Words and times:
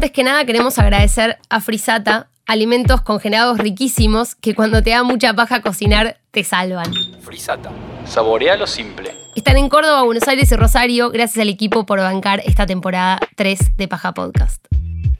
Antes 0.00 0.12
que 0.12 0.24
nada 0.24 0.46
queremos 0.46 0.78
agradecer 0.78 1.36
a 1.50 1.60
Frisata, 1.60 2.30
alimentos 2.46 3.02
congelados 3.02 3.58
riquísimos 3.58 4.34
que 4.34 4.54
cuando 4.54 4.82
te 4.82 4.88
da 4.88 5.02
mucha 5.02 5.34
paja 5.34 5.60
cocinar 5.60 6.16
te 6.30 6.42
salvan. 6.42 6.90
Frisata. 7.20 7.70
Saborea 8.06 8.56
lo 8.56 8.66
simple. 8.66 9.14
Están 9.36 9.58
en 9.58 9.68
Córdoba, 9.68 10.00
Buenos 10.04 10.26
Aires 10.26 10.50
y 10.50 10.56
Rosario. 10.56 11.10
Gracias 11.10 11.42
al 11.42 11.50
equipo 11.50 11.84
por 11.84 11.98
bancar 11.98 12.40
esta 12.46 12.64
temporada 12.64 13.18
3 13.36 13.76
de 13.76 13.88
Paja 13.88 14.14
Podcast. 14.14 14.64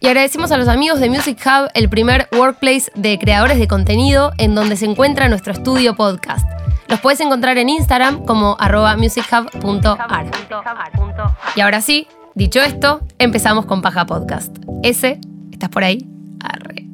Y 0.01 0.07
agradecemos 0.07 0.51
a 0.51 0.57
los 0.57 0.67
amigos 0.67 0.99
de 0.99 1.11
Music 1.11 1.39
Hub, 1.45 1.69
el 1.75 1.91
primer 1.91 2.27
workplace 2.33 2.91
de 2.95 3.19
creadores 3.19 3.59
de 3.59 3.69
contenido 3.69 4.33
en 4.39 4.55
donde 4.55 4.79
se 4.79 4.87
encuentra 4.87 5.29
nuestro 5.29 5.53
estudio 5.53 5.95
podcast. 5.95 6.49
Los 6.89 7.01
puedes 7.01 7.21
encontrar 7.21 7.59
en 7.59 7.69
Instagram 7.69 8.25
como 8.25 8.57
arroba 8.59 8.97
musichub.ar. 8.97 10.31
Y 11.55 11.61
ahora 11.61 11.83
sí, 11.83 12.09
dicho 12.35 12.61
esto, 12.61 13.01
empezamos 13.19 13.67
con 13.67 13.83
Paja 13.83 14.07
Podcast. 14.07 14.57
Ese, 14.83 15.21
¿estás 15.53 15.69
por 15.69 15.85
ahí? 15.85 16.07
Arre. 16.41 16.87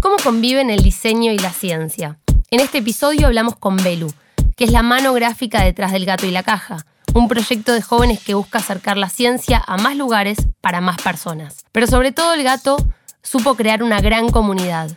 ¿Cómo 0.00 0.16
conviven 0.22 0.70
el 0.70 0.82
diseño 0.82 1.32
y 1.32 1.38
la 1.38 1.50
ciencia? 1.50 2.18
En 2.50 2.60
este 2.60 2.78
episodio 2.78 3.26
hablamos 3.26 3.56
con 3.56 3.76
Belu, 3.76 4.12
que 4.56 4.64
es 4.64 4.72
la 4.72 4.82
mano 4.82 5.12
gráfica 5.14 5.64
detrás 5.64 5.92
del 5.92 6.06
gato 6.06 6.26
y 6.26 6.30
la 6.30 6.42
caja, 6.42 6.84
un 7.14 7.28
proyecto 7.28 7.72
de 7.72 7.82
jóvenes 7.82 8.20
que 8.22 8.34
busca 8.34 8.58
acercar 8.58 8.96
la 8.96 9.08
ciencia 9.08 9.62
a 9.66 9.76
más 9.76 9.96
lugares 9.96 10.38
para 10.60 10.80
más 10.80 11.00
personas. 11.00 11.64
Pero 11.72 11.86
sobre 11.86 12.12
todo 12.12 12.34
el 12.34 12.42
gato 12.44 12.76
supo 13.22 13.54
crear 13.54 13.82
una 13.82 14.00
gran 14.00 14.28
comunidad. 14.28 14.90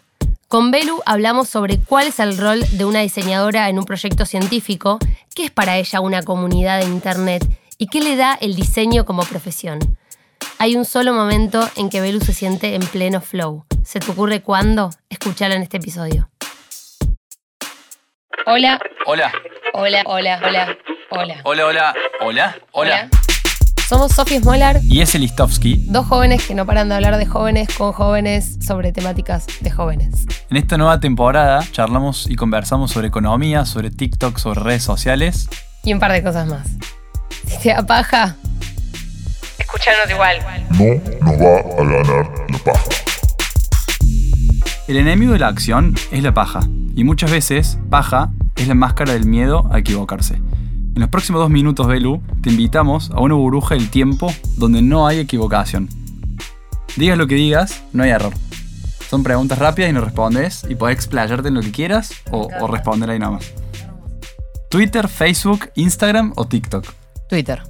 Con 0.48 0.72
Belu 0.72 1.02
hablamos 1.06 1.50
sobre 1.50 1.78
cuál 1.78 2.08
es 2.08 2.20
el 2.22 2.38
rol 2.38 2.62
de 2.72 2.86
una 2.86 3.02
diseñadora 3.02 3.68
en 3.68 3.78
un 3.78 3.84
proyecto 3.84 4.26
científico, 4.26 4.98
qué 5.36 5.44
es 5.44 5.52
para 5.52 5.76
ella 5.78 6.00
una 6.00 6.24
comunidad 6.24 6.80
de 6.80 6.86
Internet 6.86 7.44
y 7.78 7.88
qué 7.88 8.00
le 8.00 8.16
da 8.16 8.38
el 8.40 8.56
diseño 8.56 9.06
como 9.06 9.24
profesión. 9.24 9.80
Hay 10.58 10.78
un 10.78 10.86
solo 10.86 11.12
momento 11.12 11.70
en 11.76 11.90
que 11.90 12.00
Belu 12.00 12.22
se 12.22 12.34
siente 12.34 12.76
en 12.76 12.82
pleno 12.82 13.20
flow. 13.20 13.66
¿Se 13.84 14.00
te 14.00 14.10
ocurre 14.10 14.42
cuándo? 14.42 14.92
Escuchala 15.10 15.56
en 15.56 15.64
este 15.64 15.78
episodio. 15.78 16.30
Hola, 18.46 18.80
Hola. 19.06 19.34
hola, 19.74 20.04
hola, 20.06 20.40
hola, 20.42 20.78
hola. 21.12 21.42
Hola, 21.44 21.66
hola. 21.66 21.96
Hola. 22.22 22.58
Hola. 22.72 23.10
Somos 23.88 24.12
Sofía 24.12 24.40
Smolar, 24.42 24.82
Y 24.84 25.00
ese 25.02 25.18
Listovsky. 25.18 25.86
dos 25.88 26.06
jóvenes 26.08 26.46
que 26.46 26.54
no 26.54 26.66
paran 26.66 26.90
de 26.90 26.96
hablar 26.96 27.18
de 27.18 27.26
jóvenes 27.26 27.70
con 27.78 27.94
jóvenes 27.94 28.58
sobre 28.66 28.92
temáticas 28.92 29.46
de 29.62 29.72
jóvenes. 29.72 30.26
En 30.50 30.58
esta 30.58 30.78
nueva 30.78 31.00
temporada 31.00 31.64
charlamos 31.72 32.30
y 32.30 32.36
conversamos 32.36 32.92
sobre 32.92 33.08
economía, 33.08 33.66
sobre 33.66 33.90
TikTok, 33.90 34.38
sobre 34.40 34.62
redes 34.62 34.84
sociales. 34.84 35.48
Y 35.84 35.94
un 35.94 36.00
par 36.00 36.12
de 36.12 36.22
cosas 36.22 36.48
más. 36.48 36.68
Si 37.48 37.58
te 37.60 37.70
da 37.70 37.86
paja, 37.86 38.36
escuchanos 39.58 40.10
igual. 40.10 40.40
no 40.72 41.32
nos 41.32 41.42
va 41.42 41.60
a 41.60 41.86
ganar 41.86 42.30
la 42.50 42.58
paja. 42.60 42.84
El 44.90 44.98
enemigo 44.98 45.34
de 45.34 45.40
la 45.40 45.48
acción 45.48 45.96
es 46.12 46.24
la 46.24 46.34
paja. 46.34 46.60
Y 46.96 47.04
muchas 47.06 47.32
veces, 47.32 47.78
paja 47.90 48.32
es 48.58 48.68
la 48.68 48.74
máscara 48.74 49.14
del 49.14 49.26
miedo 49.26 49.70
a 49.72 49.80
equivocarse. 49.80 50.42
En 50.98 51.02
los 51.02 51.12
próximos 51.12 51.42
dos 51.42 51.52
minutos, 51.52 51.86
Belu, 51.86 52.24
te 52.42 52.50
invitamos 52.50 53.12
a 53.12 53.20
una 53.20 53.36
burbuja 53.36 53.76
del 53.76 53.92
tiempo 53.92 54.34
donde 54.56 54.82
no 54.82 55.06
hay 55.06 55.20
equivocación. 55.20 55.88
Digas 56.96 57.20
lo 57.20 57.28
que 57.28 57.36
digas, 57.36 57.84
no 57.94 58.02
hay 58.02 58.10
error. 58.10 58.34
Son 59.08 59.22
preguntas 59.22 59.60
rápidas 59.60 59.92
y 59.92 59.94
no 59.94 60.02
respondes 60.02 60.66
y 60.68 60.74
podés 60.74 60.96
explayarte 60.96 61.50
en 61.50 61.54
lo 61.54 61.62
que 61.62 61.70
quieras 61.70 62.14
o, 62.32 62.48
o 62.60 62.66
responder 62.66 63.12
ahí 63.12 63.20
nada 63.20 63.34
más. 63.34 63.54
Twitter, 64.72 65.08
Facebook, 65.08 65.70
Instagram 65.76 66.34
o 66.36 66.48
TikTok. 66.48 66.92
Twitter. 67.30 67.62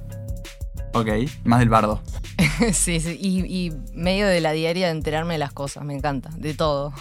Ok, 0.94 1.08
más 1.44 1.58
del 1.58 1.68
bardo. 1.68 2.00
sí, 2.72 2.98
sí. 2.98 3.18
Y, 3.20 3.40
y 3.44 3.72
medio 3.92 4.26
de 4.26 4.40
la 4.40 4.52
diaria 4.52 4.86
de 4.86 4.92
enterarme 4.92 5.34
de 5.34 5.38
las 5.40 5.52
cosas. 5.52 5.84
Me 5.84 5.92
encanta. 5.92 6.30
De 6.34 6.54
todo. 6.54 6.94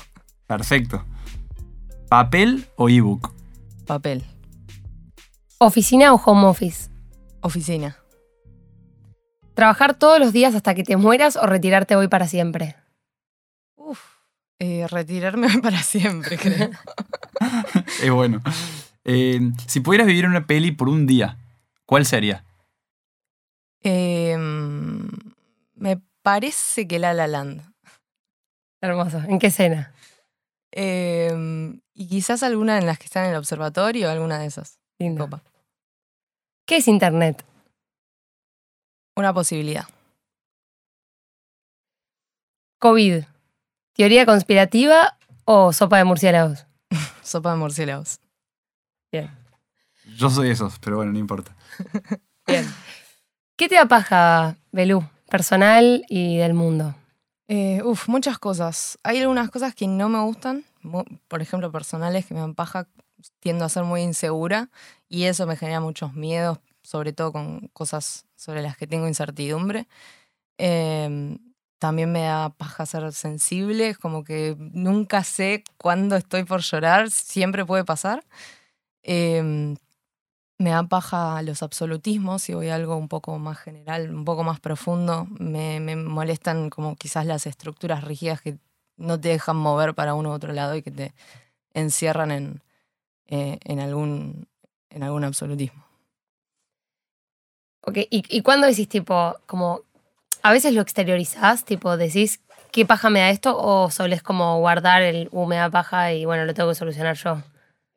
Perfecto. 0.46 1.06
¿Papel 2.10 2.66
o 2.76 2.90
ebook? 2.90 3.32
Papel. 3.86 4.26
¿Oficina 5.60 6.14
o 6.14 6.22
home 6.24 6.46
office? 6.46 6.92
Oficina. 7.42 7.98
¿Trabajar 9.56 9.98
todos 9.98 10.20
los 10.20 10.32
días 10.32 10.54
hasta 10.54 10.76
que 10.76 10.84
te 10.84 10.98
mueras 10.98 11.36
o 11.36 11.48
retirarte 11.48 11.96
hoy 11.96 12.08
para 12.08 12.28
siempre? 12.28 12.76
Uf. 13.76 14.00
Eh, 14.60 14.86
retirarme 14.88 15.50
para 15.60 15.82
siempre, 15.82 16.38
creo. 16.42 16.70
Es 18.04 18.12
bueno. 18.12 18.42
Eh, 19.04 19.40
si 19.68 19.80
pudieras 19.80 20.06
vivir 20.06 20.28
una 20.28 20.46
peli 20.46 20.72
por 20.72 20.90
un 20.90 21.08
día, 21.08 21.40
¿cuál 21.86 22.06
sería? 22.06 22.44
Em, 23.82 25.08
me 25.74 26.00
parece 26.22 26.88
que 26.88 27.00
La 27.00 27.14
La 27.14 27.26
Land. 27.26 27.64
Hermoso. 28.80 29.20
¿En 29.28 29.40
qué 29.40 29.48
escena? 29.48 29.92
Em, 30.72 31.82
y 31.96 32.08
quizás 32.08 32.44
alguna 32.44 32.78
en 32.78 32.86
las 32.86 33.00
que 33.00 33.06
están 33.06 33.26
en 33.26 33.32
el 33.32 33.38
observatorio, 33.38 34.12
alguna 34.12 34.38
de 34.38 34.46
esas. 34.46 34.80
Lindo. 35.00 35.26
Copa. 35.26 35.44
¿Qué 36.66 36.78
es 36.78 36.88
Internet? 36.88 37.46
Una 39.16 39.34
posibilidad. 39.34 39.86
COVID. 42.80 43.24
¿Teoría 43.94 44.26
conspirativa 44.26 45.18
o 45.46 45.74
sopa 45.74 45.98
de 45.98 46.04
murciélagos? 46.04 46.68
Sopa 47.24 47.52
de 47.52 47.58
murciélagos. 47.58 48.20
Bien. 49.12 49.32
Yo 50.16 50.30
soy 50.30 50.50
esos, 50.50 50.78
pero 50.80 50.98
bueno, 50.98 51.12
no 51.12 51.20
importa. 51.20 51.56
Bien. 52.48 52.66
¿Qué 53.56 53.68
te 53.68 53.76
da 53.76 53.88
paja, 53.88 54.58
Belú? 54.72 55.04
Personal 55.30 56.06
y 56.10 56.38
del 56.38 56.54
mundo. 56.54 56.96
Eh, 57.48 57.82
uf, 57.84 58.08
muchas 58.08 58.38
cosas. 58.38 59.00
Hay 59.04 59.20
algunas 59.20 59.50
cosas 59.50 59.74
que 59.74 59.88
no 59.88 60.10
me 60.10 60.22
gustan, 60.22 60.64
por 61.28 61.42
ejemplo, 61.42 61.72
personales 61.72 62.26
que 62.26 62.34
me 62.34 62.40
dan 62.42 62.56
paja, 62.56 62.88
tiendo 63.40 63.66
a 63.66 63.70
ser 63.70 63.84
muy 63.84 64.02
insegura 64.02 64.70
y 65.10 65.24
eso 65.26 65.48
me 65.48 65.56
genera 65.58 65.80
muchos 65.82 66.14
miedos, 66.14 66.60
sobre 66.84 67.14
todo 67.14 67.32
con 67.32 67.70
cosas 67.74 68.26
sobre 68.36 68.62
las 68.62 68.78
que 68.78 68.88
tengo 68.88 69.08
incertidumbre. 69.08 69.88
Em, 70.58 71.40
también 71.80 72.12
me 72.12 72.24
da 72.24 72.50
paja 72.50 72.86
ser 72.86 73.12
sensible, 73.14 73.96
como 73.96 74.24
que 74.24 74.56
nunca 74.60 75.24
sé 75.24 75.64
cuándo 75.78 76.16
estoy 76.16 76.44
por 76.44 76.62
llorar, 76.62 77.12
siempre 77.12 77.66
puede 77.66 77.86
pasar. 77.86 78.26
Em, 79.04 79.78
me 80.60 80.72
da 80.72 80.84
paja 80.84 81.42
los 81.44 81.64
absolutismos 81.64 82.50
y 82.50 82.54
voy 82.56 82.70
a 82.70 82.76
algo 82.76 82.96
un 82.98 83.08
poco 83.10 83.38
más 83.40 83.60
general, 83.60 84.14
un 84.14 84.26
poco 84.26 84.44
más 84.44 84.60
profundo. 84.60 85.28
Me, 85.40 85.80
me 85.80 85.96
molestan 85.96 86.70
como 86.70 86.96
quizás 86.96 87.26
las 87.26 87.46
estructuras 87.48 88.04
rígidas 88.04 88.42
que 88.42 88.58
no 88.98 89.20
te 89.20 89.30
dejan 89.30 89.58
mover 89.58 89.94
para 89.96 90.16
uno 90.16 90.30
u 90.32 90.34
otro 90.34 90.54
lado 90.54 90.76
y 90.76 90.82
que 90.84 90.92
te 90.92 91.14
encierran 91.74 92.32
en, 92.32 92.64
eh, 93.28 93.60
en, 93.64 93.80
algún, 93.80 94.48
en 94.90 95.04
algún 95.04 95.24
absolutismo. 95.24 95.86
Ok, 97.82 97.98
¿Y, 98.10 98.24
¿Y 98.30 98.42
cuándo 98.42 98.68
decís, 98.68 98.90
tipo, 98.90 99.36
como, 99.46 99.82
a 100.44 100.52
veces 100.52 100.74
lo 100.74 100.82
exteriorizás, 100.82 101.64
tipo, 101.66 101.96
decís, 101.98 102.42
¿qué 102.72 102.86
paja 102.86 103.10
me 103.10 103.20
da 103.20 103.30
esto? 103.30 103.58
O 103.58 103.90
solés 103.92 104.22
como 104.24 104.60
guardar 104.60 105.02
el, 105.02 105.30
uh, 105.32 105.46
me 105.46 105.56
da 105.56 105.70
paja 105.70 106.14
y 106.14 106.26
bueno, 106.26 106.46
lo 106.46 106.54
tengo 106.54 106.70
que 106.70 106.76
solucionar 106.76 107.16
yo. 107.16 107.42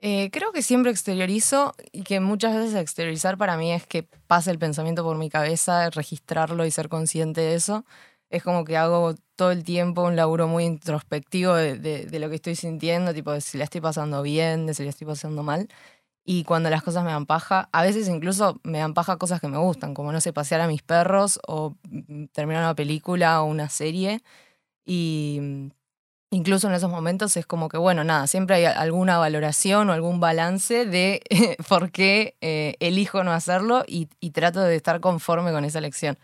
Eh, 0.02 0.30
creo 0.32 0.52
que 0.52 0.62
siempre 0.62 0.90
exteriorizo 0.90 1.74
y 1.92 2.02
que 2.02 2.20
muchas 2.20 2.54
veces 2.56 2.74
exteriorizar 2.74 3.36
para 3.36 3.56
mí 3.56 3.72
es 3.72 3.86
que 3.86 4.02
pase 4.02 4.50
el 4.50 4.58
pensamiento 4.58 5.04
por 5.04 5.18
mi 5.18 5.28
cabeza, 5.28 5.90
registrarlo 5.90 6.64
y 6.64 6.70
ser 6.70 6.88
consciente 6.88 7.42
de 7.42 7.54
eso. 7.54 7.84
Es 8.30 8.42
como 8.42 8.64
que 8.64 8.76
hago 8.76 9.14
todo 9.40 9.52
el 9.52 9.64
tiempo 9.64 10.02
un 10.04 10.16
laburo 10.16 10.48
muy 10.48 10.64
introspectivo 10.66 11.54
de, 11.54 11.76
de- 11.78 12.06
de 12.06 12.18
lo 12.20 12.28
que 12.30 12.36
estoy 12.36 12.56
sintiendo, 12.56 13.14
tipo 13.14 13.32
de 13.32 13.40
si 13.40 13.58
la 13.58 13.64
estoy 13.64 13.80
pasando 13.80 14.22
bien, 14.22 14.66
de 14.66 14.74
si 14.74 14.84
la 14.84 14.90
estoy 14.90 15.06
pasando 15.08 15.42
mal. 15.42 15.68
Y 16.24 16.44
cuando 16.44 16.70
las 16.70 16.82
cosas 16.82 17.04
me 17.04 17.12
dan 17.12 17.26
paja, 17.26 17.68
a 17.72 17.82
veces 17.82 18.08
incluso 18.08 18.60
me 18.64 18.78
dan 18.80 18.94
paja 18.94 19.16
cosas 19.18 19.40
que 19.40 19.48
me 19.48 19.58
gustan, 19.58 19.94
como 19.94 20.12
no 20.12 20.20
sé, 20.20 20.32
pasear 20.32 20.60
a 20.62 20.68
mis 20.68 20.82
perros 20.82 21.40
o 21.48 21.76
mm, 21.90 22.26
terminar 22.32 22.62
una 22.64 22.74
película 22.76 23.42
o 23.42 23.46
una 23.46 23.68
serie. 23.70 24.22
Y 24.84 25.38
mm, 25.40 25.68
incluso 26.32 26.68
en 26.68 26.74
esos 26.74 26.90
momentos 26.90 27.36
es 27.36 27.46
como 27.46 27.68
que, 27.68 27.78
bueno, 27.78 28.04
nada, 28.04 28.26
siempre 28.26 28.56
hay 28.56 28.64
alguna 28.66 29.18
valoración 29.18 29.90
o 29.90 29.92
algún 29.92 30.20
balance 30.20 30.86
de 30.86 31.22
por 31.68 31.90
qué 31.92 32.36
eh, 32.40 32.76
elijo 32.80 33.24
no 33.24 33.32
hacerlo 33.32 33.84
y, 33.86 34.08
y 34.20 34.30
trato 34.30 34.60
de 34.62 34.76
estar 34.76 35.00
conforme 35.00 35.52
con 35.52 35.64
esa 35.64 35.78
elección. 35.78 36.18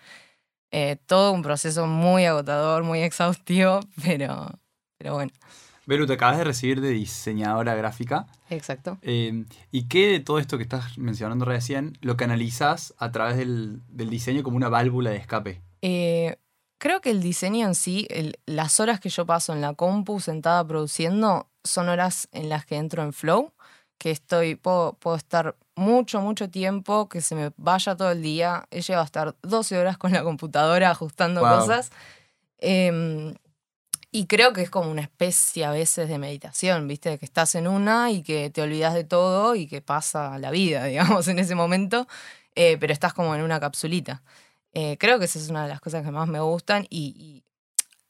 Eh, 0.79 0.97
todo 1.07 1.33
un 1.33 1.41
proceso 1.41 1.87
muy 1.87 2.27
agotador, 2.27 2.83
muy 2.85 3.01
exhaustivo, 3.01 3.81
pero, 4.05 4.51
pero 4.99 5.15
bueno, 5.15 5.33
Belu, 5.87 6.05
te 6.07 6.13
acabas 6.15 6.37
de 6.37 6.45
recibir 6.45 6.81
de 6.83 6.91
diseñadora 6.91 7.75
gráfica. 7.75 8.27
exacto. 8.51 8.99
eh, 9.01 9.45
¿Y 9.71 9.89
qué 9.89 10.09
de 10.09 10.21
todo 10.21 10.39
esto 10.39 10.59
que 10.59 10.65
estás 10.65 10.99
mencionando 10.99 11.45
recién 11.47 11.97
lo 12.03 12.17
canalizás 12.19 12.93
a 12.99 13.11
través 13.11 13.39
del, 13.39 13.81
del 13.89 14.11
diseño 14.11 14.43
como 14.43 14.57
una 14.59 14.69
válvula 14.69 15.11
de 15.11 15.17
escape? 15.17 15.63
Eh, 15.81 16.37
creo 16.79 17.01
que 17.01 17.11
el 17.11 17.23
diseño 17.23 17.67
en 17.67 17.75
sí, 17.75 18.07
el- 18.11 18.39
las 18.45 18.79
horas 18.79 19.01
que 19.01 19.09
yo 19.09 19.25
paso 19.25 19.55
en 19.55 19.63
la 19.63 19.73
compu 19.75 20.21
sentada 20.21 20.67
produciendo, 20.67 21.49
son 21.65 21.89
horas 21.89 22.29
en 22.33 22.49
las 22.51 22.67
que 22.67 22.77
entro 22.77 23.03
en 23.03 23.13
flow, 23.15 23.53
que 23.99 24.11
estoy, 24.11 24.57
puedo, 24.57 24.95
puedo 24.95 25.17
estar 25.17 25.57
mucho, 25.75 26.21
mucho 26.21 26.49
tiempo, 26.51 27.09
que 27.09 27.21
se 27.21 27.35
me 27.35 27.53
vaya 27.57 27.97
todo 27.97 28.11
el 28.11 28.23
día. 28.23 28.67
He 28.71 28.81
llegado 28.83 29.03
a 29.03 29.07
estar 29.07 29.35
12 29.43 29.79
horas 29.79 29.99
con 29.99 30.13
la 30.13 30.23
computadora 30.23 30.91
ajustando 30.91 31.41
Wow. 31.43 31.61
cosas. 31.61 31.91
Em, 32.59 33.35
y 34.13 34.27
creo 34.27 34.53
que 34.53 34.63
es 34.63 34.71
como 34.71 34.91
una 34.91 35.03
especie 35.03 35.65
a 35.65 35.71
veces 35.71 36.09
de 36.09 36.19
meditación, 36.19 36.89
¿viste? 36.89 37.19
Que 37.19 37.25
estás 37.27 37.55
en 37.55 37.67
una 37.67 38.11
y 38.11 38.23
que 38.23 38.49
te 38.51 38.63
olvidas 38.63 38.95
de 38.95 39.05
todo 39.05 39.55
y 39.55 39.67
que 39.67 39.83
pasa 39.83 40.39
la 40.39 40.51
vida, 40.51 40.85
digamos, 41.19 41.29
en 41.29 41.39
ese 41.39 41.55
momento, 41.55 42.07
eh, 42.55 42.77
pero 42.79 42.93
estás 42.93 43.13
como 43.13 43.35
en 43.35 43.43
una 43.43 43.61
capsulita. 43.61 44.23
Eh, 44.73 44.97
creo 44.99 45.19
que 45.19 45.25
esa 45.27 45.39
es 45.39 45.49
una 45.51 45.63
de 45.65 45.69
las 45.71 45.81
cosas 45.81 46.05
que 46.05 46.11
más 46.11 46.29
me 46.29 46.41
gustan 46.41 46.87
y, 46.91 47.43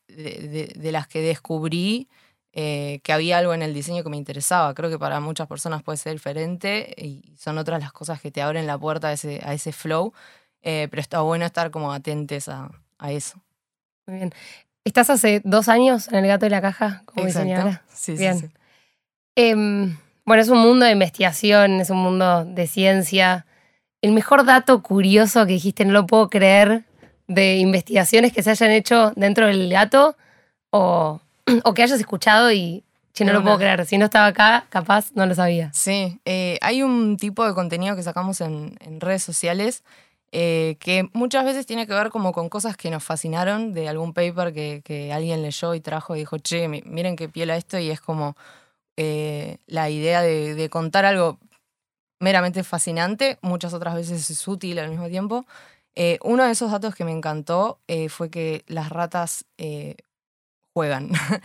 y 0.08 0.12
de, 0.14 0.48
de- 0.48 0.72
de 0.76 0.92
las 0.92 1.06
que 1.08 1.20
descubrí 1.20 2.08
eh, 2.58 3.00
que 3.02 3.12
había 3.12 3.36
algo 3.36 3.52
en 3.52 3.60
el 3.60 3.74
diseño 3.74 4.02
que 4.02 4.08
me 4.08 4.16
interesaba. 4.16 4.72
Creo 4.72 4.88
que 4.88 4.98
para 4.98 5.20
muchas 5.20 5.46
personas 5.46 5.82
puede 5.82 5.98
ser 5.98 6.14
diferente 6.14 6.94
y 6.96 7.34
son 7.36 7.58
otras 7.58 7.82
las 7.82 7.92
cosas 7.92 8.18
que 8.18 8.30
te 8.30 8.40
abren 8.40 8.66
la 8.66 8.78
puerta 8.78 9.08
a 9.08 9.12
ese, 9.12 9.42
a 9.44 9.52
ese 9.52 9.72
flow, 9.72 10.14
eh, 10.62 10.88
pero 10.90 11.02
está 11.02 11.20
bueno 11.20 11.44
estar 11.44 11.70
como 11.70 11.92
atentes 11.92 12.48
a, 12.48 12.70
a 12.96 13.12
eso. 13.12 13.42
Muy 14.06 14.16
bien. 14.16 14.34
¿Estás 14.84 15.10
hace 15.10 15.42
dos 15.44 15.68
años 15.68 16.08
en 16.08 16.14
el 16.14 16.28
gato 16.28 16.46
de 16.46 16.50
la 16.50 16.62
caja 16.62 17.02
como 17.04 17.26
Exacto. 17.26 17.46
diseñadora? 17.46 17.82
Sí, 17.92 18.14
Bien. 18.14 18.38
sí, 18.38 18.46
sí. 18.46 18.52
Em, 19.34 19.98
bueno, 20.24 20.42
es 20.42 20.48
un 20.48 20.58
mundo 20.58 20.86
de 20.86 20.92
investigación, 20.92 21.80
es 21.80 21.90
un 21.90 21.98
mundo 21.98 22.46
de 22.46 22.66
ciencia. 22.66 23.44
El 24.00 24.12
mejor 24.12 24.46
dato 24.46 24.82
curioso 24.82 25.44
que 25.44 25.52
dijiste, 25.52 25.84
no 25.84 25.92
lo 25.92 26.06
puedo 26.06 26.30
creer, 26.30 26.84
de 27.28 27.58
investigaciones 27.58 28.32
que 28.32 28.42
se 28.42 28.50
hayan 28.50 28.70
hecho 28.70 29.12
dentro 29.14 29.46
del 29.46 29.68
gato 29.70 30.16
o, 30.70 31.20
o 31.66 31.74
que 31.74 31.82
hayas 31.82 31.98
escuchado 32.00 32.52
y, 32.52 32.84
che, 33.12 33.24
no 33.24 33.32
lo 33.32 33.42
puedo 33.42 33.58
creer. 33.58 33.84
Si 33.86 33.98
no 33.98 34.04
estaba 34.06 34.26
acá, 34.26 34.66
capaz 34.70 35.10
no 35.14 35.26
lo 35.26 35.34
sabía. 35.34 35.70
Sí, 35.74 36.20
eh, 36.24 36.58
hay 36.62 36.82
un 36.82 37.16
tipo 37.16 37.46
de 37.46 37.54
contenido 37.54 37.96
que 37.96 38.02
sacamos 38.02 38.40
en, 38.40 38.76
en 38.80 39.00
redes 39.00 39.22
sociales 39.22 39.82
eh, 40.32 40.76
que 40.80 41.08
muchas 41.12 41.44
veces 41.44 41.66
tiene 41.66 41.86
que 41.86 41.94
ver 41.94 42.10
como 42.10 42.32
con 42.32 42.48
cosas 42.48 42.76
que 42.76 42.90
nos 42.90 43.02
fascinaron 43.04 43.72
de 43.74 43.88
algún 43.88 44.12
paper 44.12 44.52
que, 44.52 44.82
que 44.84 45.12
alguien 45.12 45.40
leyó 45.42 45.74
y 45.74 45.80
trajo 45.80 46.14
y 46.14 46.20
dijo, 46.20 46.38
che, 46.38 46.68
mi- 46.68 46.82
miren 46.84 47.16
qué 47.16 47.28
piela 47.28 47.56
esto 47.56 47.78
y 47.78 47.90
es 47.90 48.00
como 48.00 48.36
eh, 48.96 49.58
la 49.66 49.88
idea 49.90 50.22
de, 50.22 50.54
de 50.54 50.68
contar 50.68 51.04
algo 51.04 51.38
meramente 52.18 52.64
fascinante, 52.64 53.38
muchas 53.42 53.74
otras 53.74 53.94
veces 53.94 54.30
es 54.30 54.48
útil 54.48 54.78
al 54.78 54.90
mismo 54.90 55.08
tiempo. 55.08 55.44
Eh, 55.94 56.18
uno 56.22 56.44
de 56.44 56.50
esos 56.52 56.70
datos 56.70 56.94
que 56.94 57.04
me 57.04 57.12
encantó 57.12 57.78
eh, 57.88 58.08
fue 58.08 58.30
que 58.30 58.64
las 58.66 58.88
ratas 58.90 59.44
eh, 59.58 59.96
juegan. 60.76 61.10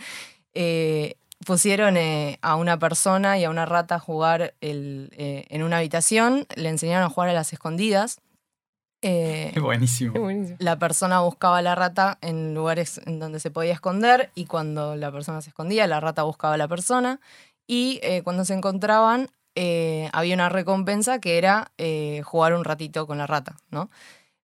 Eh, 0.54 1.14
pusieron 1.46 1.96
eh, 1.96 2.38
a 2.42 2.56
una 2.56 2.78
persona 2.78 3.38
y 3.38 3.44
a 3.44 3.48
una 3.48 3.64
rata 3.64 3.94
a 3.94 3.98
jugar 3.98 4.52
el, 4.60 5.08
eh, 5.16 5.46
en 5.48 5.62
una 5.62 5.78
habitación, 5.78 6.46
le 6.56 6.68
enseñaron 6.68 7.06
a 7.06 7.08
jugar 7.08 7.30
a 7.30 7.32
las 7.32 7.54
escondidas. 7.54 8.20
Eh, 9.00 9.50
Qué 9.54 9.60
buenísimo. 9.60 10.28
La 10.58 10.78
persona 10.78 11.20
buscaba 11.20 11.56
a 11.56 11.62
la 11.62 11.74
rata 11.74 12.18
en 12.20 12.52
lugares 12.52 13.00
en 13.06 13.18
donde 13.18 13.40
se 13.40 13.50
podía 13.50 13.72
esconder 13.72 14.30
y 14.34 14.44
cuando 14.44 14.94
la 14.94 15.10
persona 15.10 15.40
se 15.40 15.48
escondía, 15.48 15.86
la 15.86 16.00
rata 16.00 16.22
buscaba 16.24 16.52
a 16.52 16.58
la 16.58 16.68
persona 16.68 17.18
y 17.66 17.98
eh, 18.02 18.20
cuando 18.22 18.44
se 18.44 18.52
encontraban 18.52 19.30
eh, 19.54 20.10
había 20.12 20.34
una 20.34 20.50
recompensa 20.50 21.18
que 21.18 21.38
era 21.38 21.72
eh, 21.78 22.20
jugar 22.26 22.52
un 22.52 22.64
ratito 22.64 23.06
con 23.06 23.16
la 23.16 23.26
rata, 23.26 23.56
¿no? 23.70 23.88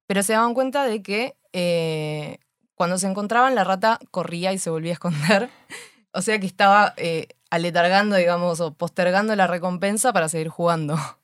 Pero 0.06 0.22
se 0.22 0.32
daban 0.32 0.54
cuenta 0.54 0.86
de 0.86 1.02
que 1.02 1.36
eh, 1.52 2.38
cuando 2.78 2.96
se 2.96 3.08
encontraban 3.08 3.56
la 3.56 3.64
rata 3.64 3.98
corría 4.12 4.52
y 4.52 4.58
se 4.58 4.70
volvía 4.70 4.92
a 4.92 4.94
esconder, 4.94 5.50
o 6.12 6.22
sea 6.22 6.38
que 6.38 6.46
estaba 6.46 6.94
eh, 6.96 7.26
aletargando, 7.50 8.14
digamos, 8.14 8.60
o 8.60 8.72
postergando 8.72 9.34
la 9.34 9.48
recompensa 9.48 10.12
para 10.12 10.30
seguir 10.30 10.48
jugando. 10.48 10.96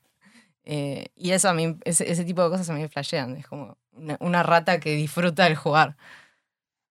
Eh, 0.67 1.09
y 1.15 1.29
eso 1.29 1.47
a 1.47 1.53
mí, 1.53 1.77
ese, 1.85 2.11
ese 2.11 2.25
tipo 2.25 2.43
de 2.43 2.49
cosas 2.49 2.67
a 2.71 2.73
mí 2.73 2.81
me 2.81 2.89
flashean. 2.89 3.37
Es 3.37 3.45
como 3.45 3.77
una, 3.91 4.17
una 4.19 4.41
rata 4.41 4.79
que 4.79 4.95
disfruta 4.95 5.45
el 5.45 5.55
jugar. 5.55 5.95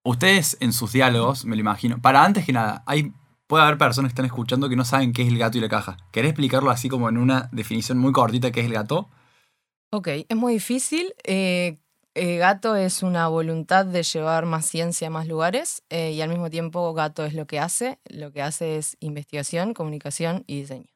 Ustedes 0.05 0.56
en 0.61 0.72
sus 0.72 0.93
diálogos, 0.93 1.44
me 1.44 1.56
lo 1.56 1.61
imagino. 1.61 2.00
Para 2.00 2.25
antes 2.25 2.46
que 2.46 2.52
nada, 2.52 2.84
hay, 2.87 3.12
puede 3.49 3.64
haber 3.64 3.76
personas 3.76 4.11
que 4.11 4.12
están 4.12 4.26
escuchando 4.26 4.69
que 4.69 4.76
no 4.76 4.84
saben 4.84 5.12
qué 5.12 5.22
es 5.22 5.28
el 5.28 5.38
gato 5.38 5.58
y 5.58 5.61
la 5.61 5.69
caja. 5.69 5.96
¿Querés 6.12 6.31
explicarlo 6.31 6.70
así 6.70 6.88
como 6.88 7.08
en 7.08 7.19
una 7.19 7.49
definición 7.50 7.99
muy 7.99 8.12
cortita 8.12 8.52
qué 8.52 8.61
es 8.61 8.66
el 8.66 8.75
gato? 8.75 9.11
Ok, 9.90 10.06
es 10.28 10.37
muy 10.37 10.52
difícil. 10.52 11.12
Eh, 11.25 11.78
eh, 12.14 12.37
gato 12.38 12.76
es 12.76 13.02
una 13.02 13.28
voluntad 13.28 13.84
de 13.87 14.02
llevar 14.02 14.46
más 14.46 14.66
ciencia 14.66 15.08
a 15.08 15.11
más 15.11 15.26
lugares 15.26 15.82
eh, 15.90 16.12
y 16.12 16.20
al 16.20 16.28
mismo 16.28 16.50
tiempo 16.50 16.93
gato 16.94 17.25
es 17.25 17.34
lo 17.34 17.46
que 17.46 17.58
hace. 17.61 17.99
Lo 18.08 18.32
que 18.32 18.43
hace 18.43 18.76
es 18.78 18.96
investigación, 19.00 19.75
comunicación 19.75 20.44
y 20.46 20.61
diseño. 20.61 20.87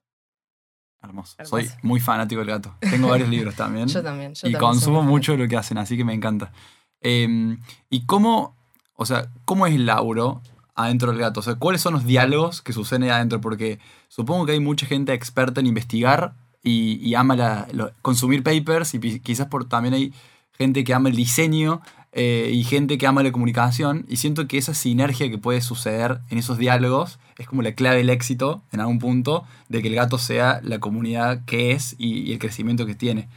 Hermoso. 1.03 1.35
Hermoso. 1.39 1.51
Soy 1.57 1.71
muy 1.83 2.01
fanático 2.01 2.41
del 2.41 2.49
gato. 2.51 2.75
Tengo 2.81 3.09
varios 3.09 3.29
libros 3.29 3.55
también. 3.55 3.87
Yo 3.89 4.03
también. 4.03 4.35
Yo 4.35 4.49
y 4.49 4.53
también 4.53 4.61
consumo 4.61 5.03
mucho 5.03 5.37
lo 5.37 5.47
que 5.49 5.57
hacen, 5.57 5.79
así 5.79 5.97
que 5.97 6.05
me 6.05 6.15
encanta. 6.15 6.53
Eh, 7.01 7.57
¿Y 7.91 8.07
cómo, 8.07 8.57
o 8.95 9.07
sea, 9.07 9.31
cómo 9.45 9.67
es 9.67 9.75
el 9.75 9.87
laburo 9.87 10.43
adentro 10.75 11.11
del 11.13 11.21
gato? 11.21 11.41
O 11.41 11.43
sea, 11.43 11.55
¿cuáles 11.55 11.81
son 11.83 11.95
los 11.95 12.05
diálogos 12.05 12.63
que 12.63 12.73
suceden 12.73 13.05
ahí 13.05 13.11
adentro? 13.11 13.41
Porque 13.41 13.79
supongo 14.09 14.47
que 14.47 14.53
hay 14.53 14.61
mucha 14.61 14.87
gente 14.87 15.13
experta 15.13 15.61
en 15.61 15.67
investigar 15.67 16.35
y, 16.65 16.97
y 17.09 17.15
ama 17.15 17.37
la- 17.37 17.69
lo- 17.73 17.93
consumir 18.03 18.43
papers 18.43 18.95
y 18.95 19.21
quizás 19.21 19.47
por, 19.47 19.69
también 19.69 19.95
hay 19.95 20.13
gente 20.59 20.85
que 20.85 20.93
ama 20.95 21.09
el 21.09 21.17
diseño 21.17 21.81
eh, 22.13 22.51
y 22.53 22.65
gente 22.65 22.99
que 22.99 23.07
ama 23.07 23.23
la 23.23 23.33
comunicación 23.33 24.05
y 24.09 24.17
siento 24.17 24.49
que 24.49 24.59
esa 24.59 24.75
sinergia 24.75 25.31
que 25.31 25.39
puede 25.39 25.61
suceder 25.61 26.21
en 26.31 26.39
esos 26.39 26.59
diálogos 26.59 27.19
es 27.39 27.47
como 27.47 27.63
la 27.63 27.73
clave 27.73 27.99
del 27.99 28.11
éxito 28.11 28.63
en 28.73 28.81
algún 28.81 28.99
punto 28.99 29.45
de 29.69 29.83
que 29.83 29.89
el 29.89 29.95
gato 29.95 30.19
sea 30.19 30.61
la 30.63 30.81
comunidad 30.81 31.45
que 31.45 31.73
es 31.73 31.95
y- 31.99 32.33
el 32.33 32.39
crecimiento 32.39 32.87
que 32.87 32.95
tiene. 32.95 33.29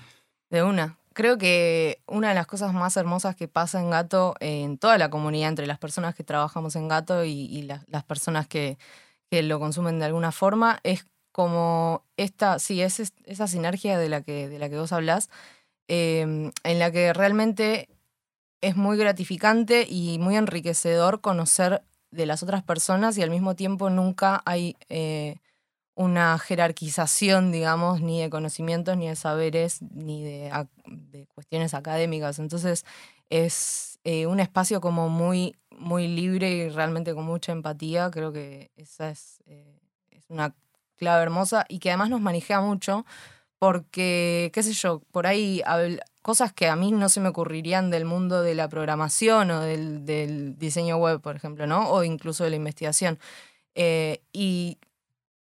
De 0.49 0.63
una. 0.63 0.97
Creo 1.13 1.37
que 1.37 1.99
una 2.07 2.29
de 2.29 2.35
las 2.35 2.47
cosas 2.47 2.73
más 2.73 2.95
hermosas 2.95 3.35
que 3.35 3.49
pasa 3.49 3.81
en 3.81 3.89
Gato, 3.89 4.35
eh, 4.39 4.63
en 4.63 4.77
toda 4.77 4.97
la 4.97 5.09
comunidad, 5.09 5.49
entre 5.49 5.67
las 5.67 5.77
personas 5.77 6.15
que 6.15 6.23
trabajamos 6.23 6.77
en 6.77 6.87
Gato 6.87 7.25
y, 7.25 7.61
las, 7.63 8.03
personas 8.05 8.47
que, 8.47 8.77
que 9.29 9.43
lo 9.43 9.59
consumen 9.59 9.99
de 9.99 10.05
alguna 10.05 10.31
forma, 10.31 10.79
es 10.83 11.05
como 11.33 12.03
esta, 12.15 12.59
sí, 12.59 12.81
es- 12.81 13.13
esa 13.25 13.47
sinergia 13.47 13.97
de 13.97 14.07
la 14.07 14.21
que, 14.21 14.47
de 14.47 14.57
la 14.57 14.69
que 14.69 14.77
vos 14.77 14.93
hablás, 14.93 15.29
eh, 15.93 16.21
en 16.21 16.79
la 16.79 16.89
que 16.89 17.11
realmente 17.11 17.89
es 18.61 18.77
muy 18.77 18.95
gratificante 18.97 19.85
y 19.89 20.19
muy 20.19 20.37
enriquecedor 20.37 21.19
conocer 21.19 21.83
de 22.11 22.25
las 22.25 22.43
otras 22.43 22.63
personas 22.63 23.17
y 23.17 23.23
al 23.23 23.29
mismo 23.29 23.57
tiempo 23.57 23.89
nunca 23.89 24.41
hay 24.45 24.77
eh, 24.87 25.35
una 25.93 26.39
jerarquización, 26.39 27.51
digamos, 27.51 27.99
ni 27.99 28.21
de 28.21 28.29
conocimientos, 28.29 28.95
ni 28.95 29.09
de 29.09 29.17
saberes, 29.17 29.81
ni 29.81 30.23
de, 30.23 31.27
cuestiones 31.33 31.73
académicas. 31.73 32.39
Entonces 32.39 32.85
es 33.29 33.99
eh, 34.05 34.27
un 34.27 34.39
espacio 34.39 34.79
como 34.79 35.09
muy, 35.09 35.57
muy 35.77 36.07
libre 36.07 36.51
y 36.51 36.69
realmente 36.69 37.13
con 37.13 37.25
mucha 37.25 37.51
empatía. 37.51 38.09
Creo 38.11 38.31
que 38.31 38.71
esa 38.77 39.09
es, 39.09 39.43
eh, 39.45 39.77
es 40.09 40.23
una 40.29 40.55
clave 40.95 41.23
hermosa 41.23 41.65
y 41.67 41.79
que 41.79 41.89
además 41.89 42.09
nos 42.09 42.21
maneja 42.21 42.61
mucho 42.61 43.05
porque, 43.61 44.49
qué 44.55 44.63
sé 44.63 44.73
yo, 44.73 45.03
por 45.11 45.27
ahí 45.27 45.61
cosas 46.23 46.51
que 46.51 46.67
a 46.67 46.75
mí 46.75 46.91
no 46.91 47.09
se 47.09 47.19
me 47.19 47.29
ocurrirían 47.29 47.91
del 47.91 48.05
mundo 48.05 48.41
de 48.41 48.55
la 48.55 48.67
programación 48.67 49.51
o 49.51 49.61
del, 49.61 50.03
del 50.03 50.57
diseño 50.57 50.97
web, 50.97 51.21
por 51.21 51.35
ejemplo, 51.35 51.67
¿no? 51.67 51.87
O 51.91 52.03
incluso 52.03 52.43
de 52.43 52.49
la 52.49 52.55
investigación. 52.55 53.19
Eh, 53.75 54.23
y 54.33 54.79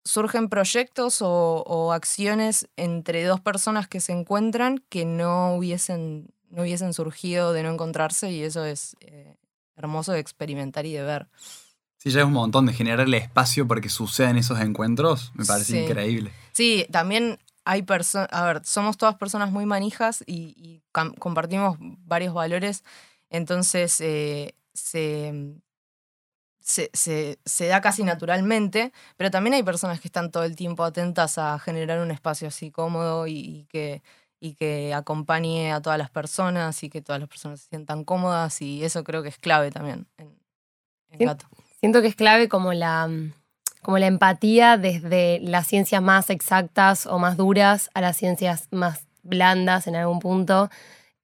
surgen 0.03 0.49
proyectos 0.49 1.21
o, 1.21 1.63
o 1.65 1.93
acciones 1.93 2.67
entre 2.75 3.23
dos 3.23 3.39
personas 3.39 3.87
que 3.87 4.01
se 4.01 4.11
encuentran 4.11 4.83
que 4.89 5.05
no 5.05 5.55
hubiesen, 5.55 6.33
no 6.49 6.63
hubiesen 6.63 6.93
surgido 6.93 7.53
de 7.53 7.63
no 7.63 7.71
encontrarse 7.71 8.29
y 8.29 8.43
eso 8.43 8.65
es 8.65 8.97
eh, 8.99 9.37
hermoso 9.77 10.11
de 10.11 10.19
experimentar 10.19 10.85
y 10.85 10.91
de 10.91 11.03
ver. 11.03 11.27
Sí, 11.95 12.11
ya 12.11 12.19
es 12.19 12.25
un 12.25 12.33
montón 12.33 12.65
de 12.65 12.73
generarle 12.73 13.15
espacio 13.15 13.65
para 13.69 13.79
que 13.79 13.87
sucedan 13.87 14.37
esos 14.37 14.59
encuentros. 14.59 15.31
Me 15.33 15.45
parece 15.45 15.71
Sí. 15.71 15.77
increíble. 15.85 16.33
Sí, 16.51 16.85
también 16.91 17.39
hay 17.65 17.83
personas, 17.83 18.29
a 18.31 18.45
ver, 18.45 18.65
somos 18.65 18.97
todas 18.97 19.15
personas 19.15 19.51
muy 19.51 19.65
manijas 19.65 20.23
y, 20.25 20.81
compartimos 21.19 21.77
varios 21.79 22.33
valores, 22.33 22.83
entonces 23.29 23.99
eh, 24.01 24.55
se, 24.73 25.55
se, 26.59 26.89
se- 26.93 27.39
se 27.45 27.67
da 27.67 27.81
casi 27.81 28.03
naturalmente, 28.03 28.91
pero 29.17 29.31
también 29.31 29.53
hay 29.53 29.63
personas 29.63 29.99
que 29.99 30.07
están 30.07 30.31
todo 30.31 30.43
el 30.43 30.55
tiempo 30.55 30.83
atentas 30.83 31.37
a 31.37 31.57
generar 31.59 31.99
un 31.99 32.11
espacio 32.11 32.47
así 32.47 32.71
cómodo 32.71 33.27
y, 33.27 33.33
y 33.39 33.65
que, 33.65 34.01
y 34.39 34.53
que 34.55 34.93
acompañe 34.93 35.71
a 35.71 35.81
todas 35.81 35.97
las 35.99 36.09
personas 36.09 36.83
y 36.83 36.89
que 36.89 37.01
todas 37.01 37.19
las 37.19 37.29
personas 37.29 37.61
se 37.61 37.69
sientan 37.69 38.03
cómodas 38.03 38.61
y 38.61 38.83
eso 38.83 39.03
creo 39.03 39.23
que 39.23 39.29
es 39.29 39.37
clave 39.37 39.71
también 39.71 40.07
en, 40.17 40.37
en. 41.09 41.27
Gato. 41.27 41.47
Siento 41.79 42.01
que 42.01 42.07
es 42.07 42.15
clave 42.15 42.47
como 42.47 42.73
la, 42.73 43.09
como 43.81 43.97
la 43.97 44.07
empatía 44.07 44.77
desde 44.77 45.39
las 45.41 45.67
ciencias 45.67 46.01
más 46.01 46.29
exactas 46.29 47.05
o 47.05 47.19
más 47.19 47.37
duras 47.37 47.89
a 47.93 48.01
las 48.01 48.17
ciencias 48.17 48.67
más 48.71 49.05
blandas 49.23 49.87
en 49.87 49.95
algún 49.95 50.19
punto. 50.19 50.69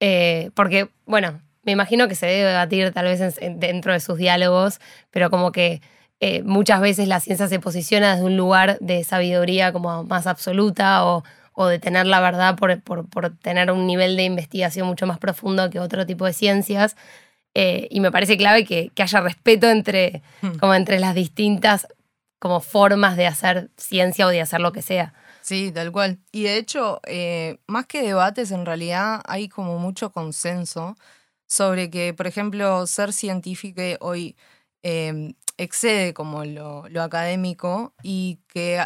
Eh, 0.00 0.50
porque, 0.54 0.88
bueno, 1.06 1.40
me 1.62 1.72
imagino 1.72 2.08
que 2.08 2.14
se 2.14 2.26
debe 2.26 2.48
debatir 2.48 2.92
tal 2.92 3.04
vez 3.06 3.20
en- 3.20 3.34
en- 3.44 3.60
dentro 3.60 3.92
de 3.92 4.00
sus 4.00 4.18
diálogos, 4.18 4.80
pero 5.10 5.30
como 5.30 5.52
que 5.52 5.80
eh, 6.20 6.42
muchas 6.42 6.80
veces 6.80 7.06
la 7.06 7.20
ciencia 7.20 7.46
se 7.46 7.60
posiciona 7.60 8.12
desde 8.12 8.26
un 8.26 8.36
lugar 8.36 8.78
de 8.80 9.04
sabiduría 9.04 9.72
como 9.72 10.02
más 10.04 10.26
absoluta 10.26 11.04
o, 11.06 11.22
de 11.68 11.78
tener 11.80 12.06
la 12.06 12.20
verdad 12.20 12.56
por, 12.56 12.80
por, 12.82 13.36
tener 13.38 13.72
un 13.72 13.86
nivel 13.86 14.16
de 14.16 14.24
investigación 14.24 14.86
mucho 14.86 15.06
más 15.06 15.18
profundo 15.18 15.70
que 15.70 15.80
otro 15.80 16.06
tipo 16.06 16.24
de 16.24 16.32
ciencias. 16.32 16.96
Eh, 17.54 17.88
y 17.90 17.98
me 18.00 18.12
parece 18.12 18.36
clave 18.36 18.64
que, 18.64 18.92
haya 18.96 19.20
respeto 19.20 19.68
entre, 19.68 20.22
hmm. 20.42 20.58
como 20.58 20.74
entre 20.74 21.00
las 21.00 21.16
distintas 21.16 21.88
como 22.38 22.60
formas 22.60 23.16
de 23.16 23.26
hacer 23.26 23.70
ciencia 23.76 24.26
o 24.26 24.30
de 24.30 24.40
hacer 24.40 24.60
lo 24.60 24.72
que 24.72 24.82
sea. 24.82 25.14
Sí, 25.42 25.72
tal 25.72 25.92
cual. 25.92 26.18
Y 26.30 26.42
de 26.44 26.58
hecho, 26.58 27.00
eh, 27.06 27.58
más 27.66 27.86
que 27.86 28.02
debates, 28.02 28.50
en 28.50 28.66
realidad 28.66 29.22
hay 29.26 29.48
como 29.48 29.78
mucho 29.78 30.12
consenso 30.12 30.96
sobre 31.46 31.90
que, 31.90 32.14
por 32.14 32.26
ejemplo, 32.26 32.86
ser 32.86 33.12
científico 33.12 33.80
hoy 34.00 34.36
em, 34.82 35.34
excede 35.56 36.14
como 36.14 36.44
lo, 36.44 36.84
académico 37.02 37.94
y 38.02 38.40
que 38.48 38.84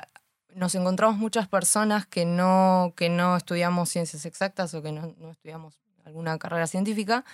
nos 0.54 0.75
encontramos 0.75 1.16
muchas 1.16 1.49
personas 1.49 2.06
que 2.06 2.25
no, 2.25 2.94
que 2.97 3.09
no 3.09 3.37
estudiamos 3.37 3.88
ciencias 3.88 4.25
exactas 4.26 4.73
o 4.75 4.82
que 4.82 4.92
no, 4.92 5.14
estudiamos 5.30 5.80
alguna 6.04 6.38
carrera 6.38 6.66
científica 6.66 7.25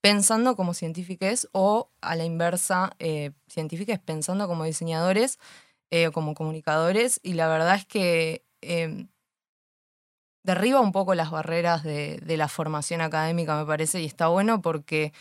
pensando 0.00 0.56
como 0.56 0.74
científicos 0.74 1.48
o 1.52 1.90
a 2.00 2.16
la 2.16 2.24
inversa, 2.24 2.92
eh, 2.98 3.32
científicos 3.48 3.98
pensando 3.98 4.46
como 4.48 4.64
diseñadores 4.64 5.38
eh, 5.90 6.10
como 6.10 6.34
comunicadores 6.34 7.20
y 7.22 7.34
la 7.34 7.48
verdad 7.48 7.76
es 7.76 7.86
que 7.86 8.44
em, 8.60 9.08
derriba 10.42 10.80
un 10.80 10.92
poco 10.92 11.14
las 11.14 11.30
barreras 11.30 11.82
de, 11.82 12.20
la 12.36 12.48
formación 12.48 13.00
académica, 13.00 13.58
me 13.58 13.66
parece, 13.66 14.00
y 14.00 14.06
está 14.06 14.28
bueno 14.28 14.62
porque 14.62 15.12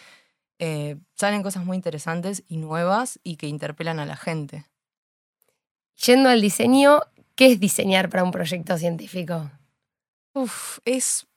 eh, 0.60 0.98
salen 1.16 1.44
cosas 1.44 1.66
muy 1.66 1.76
interesantes 1.76 2.44
y 2.48 2.58
nuevas 2.58 3.20
y 3.24 3.36
que 3.36 3.48
interpelan 3.48 4.00
a 4.00 4.06
la 4.06 4.16
gente. 4.16 4.66
Yendo 6.06 6.30
al 6.30 6.42
diseño, 6.42 7.02
¿qué 7.36 7.52
es 7.52 7.60
diseñar 7.60 8.10
para 8.10 8.24
un 8.24 8.32
proyecto 8.32 8.78
científico? 8.78 9.50
Uf, 10.34 10.80
es, 10.86 11.28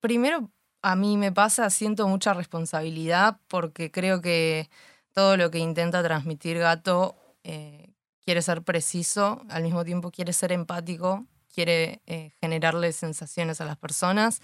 primero, 0.00 0.50
a 0.82 0.96
mí 0.96 1.16
me 1.16 1.32
pasa, 1.32 1.70
siento 1.70 2.06
mucha 2.08 2.34
responsabilidad 2.34 3.38
porque 3.48 3.90
creo 3.90 4.20
que 4.20 4.68
todo 5.12 5.36
lo 5.36 5.50
que 5.50 5.58
intenta 5.58 6.02
transmitir 6.02 6.58
Gato 6.58 7.16
eh, 7.44 7.87
quiere 8.28 8.42
ser 8.42 8.62
preciso, 8.62 9.40
al 9.48 9.62
mismo 9.62 9.86
tiempo 9.86 10.10
quiere 10.10 10.34
ser 10.34 10.52
empático 10.52 11.26
quiere 11.58 12.02
eh, 12.04 12.30
generarle 12.42 12.92
sensaciones 12.92 13.62
a 13.62 13.64
las 13.64 13.78
personas. 13.78 14.42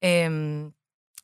Em, 0.00 0.72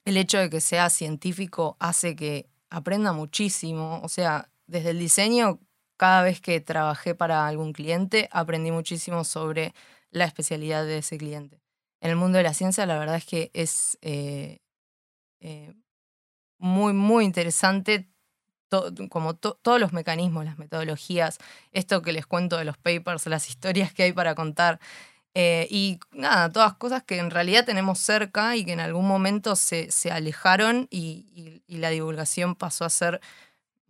el 0.04 0.16
hecho 0.16 0.38
de 0.38 0.50
que 0.50 0.60
sea 0.60 0.90
científico 0.90 1.76
hace 1.78 2.16
que 2.16 2.50
aprenda 2.68 3.12
muchísimo. 3.12 4.00
O 4.02 4.08
sea, 4.08 4.50
desde 4.66 4.90
el 4.90 4.98
diseño, 4.98 5.60
cada 5.96 6.22
vez 6.24 6.40
que 6.40 6.60
trabajé 6.60 7.14
para 7.14 7.46
algún 7.46 7.72
cliente, 7.72 8.28
aprendí 8.32 8.72
muchísimo 8.72 9.22
sobre 9.22 9.72
la 10.10 10.24
especialidad 10.24 10.84
de 10.84 10.98
ese 10.98 11.16
cliente. 11.16 11.62
En 12.00 12.10
el 12.10 12.16
mundo 12.16 12.38
de 12.38 12.44
la 12.44 12.54
ciencia, 12.54 12.86
la 12.86 12.98
verdad 12.98 13.16
es 13.18 13.24
que 13.24 13.52
es 13.54 13.98
eh, 14.02 14.58
eh, 15.38 15.72
muy, 16.58 16.92
muy 16.92 17.24
interesante 17.24 18.10
como 19.08 19.34
todos 19.34 19.80
los 19.80 19.92
mecanismos, 19.92 20.44
las 20.44 20.58
metodologías, 20.58 21.38
esto 21.72 22.02
que 22.02 22.12
les 22.12 22.26
cuento 22.26 22.56
de 22.56 22.64
los 22.64 22.76
papers, 22.76 23.26
las 23.26 23.48
historias 23.48 23.92
que 23.92 24.04
hay 24.04 24.12
para 24.12 24.34
contar. 24.34 24.80
Eh, 25.36 25.66
y 25.68 25.98
nada, 26.12 26.50
todas 26.50 26.74
cosas 26.74 27.02
que 27.02 27.18
en 27.18 27.30
realidad 27.30 27.64
tenemos 27.64 27.98
cerca 27.98 28.56
y 28.56 28.64
que 28.64 28.72
en 28.72 28.80
algún 28.80 29.08
momento 29.08 29.56
se, 29.56 29.90
se 29.90 30.12
alejaron 30.12 30.86
y, 30.90 31.62
y, 31.66 31.78
la 31.78 31.90
divulgación 31.90 32.54
pasó 32.54 32.84
a 32.84 32.90
ser 32.90 33.20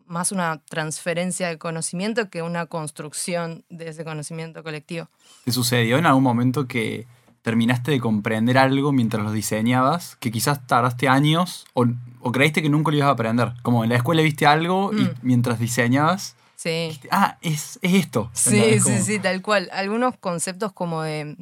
más 0.07 0.33
una 0.33 0.62
transferencia 0.64 1.49
de 1.49 1.59
conocimiento 1.59 2.31
que 2.31 2.40
una 2.40 2.64
construcción 2.64 3.64
de 3.69 3.90
ese 3.90 4.04
conocimiento 4.04 4.62
colectivo. 4.62 5.09
¿Te 5.45 5.52
sucedió 5.52 5.99
en 5.99 6.07
algún 6.07 6.23
momento 6.23 6.66
que 6.66 7.07
terminaste 7.45 7.93
de 7.93 8.01
comprender 8.01 8.59
algo 8.59 8.91
mientras 8.91 9.23
lo 9.23 9.31
diseñabas, 9.31 10.17
que 10.17 10.33
quizás 10.33 10.67
tardaste 10.67 11.07
años 11.07 11.67
o, 11.75 11.85
o 12.21 12.33
creíste 12.33 12.63
que 12.63 12.69
nunca 12.69 12.91
lo 12.91 12.97
ibas 12.97 13.11
a 13.11 13.13
aprender? 13.13 13.53
Como 13.63 13.85
en 13.85 13.91
la 13.91 13.97
escuela 13.97 14.23
viste 14.23 14.47
algo 14.47 14.91
y 14.93 15.03
mm. 15.03 15.15
mientras 15.23 15.61
diseñabas 15.61 16.35
Sí. 16.65 16.99
Ah, 17.11 17.37
es, 17.43 17.79
esto. 17.83 18.31
Sí, 18.33 18.81
sí, 18.81 19.03
sí, 19.03 19.19
tal 19.19 19.43
cual. 19.43 19.69
Algunos 19.71 20.17
conceptos 20.17 20.73
como 20.73 21.03
de, 21.03 21.37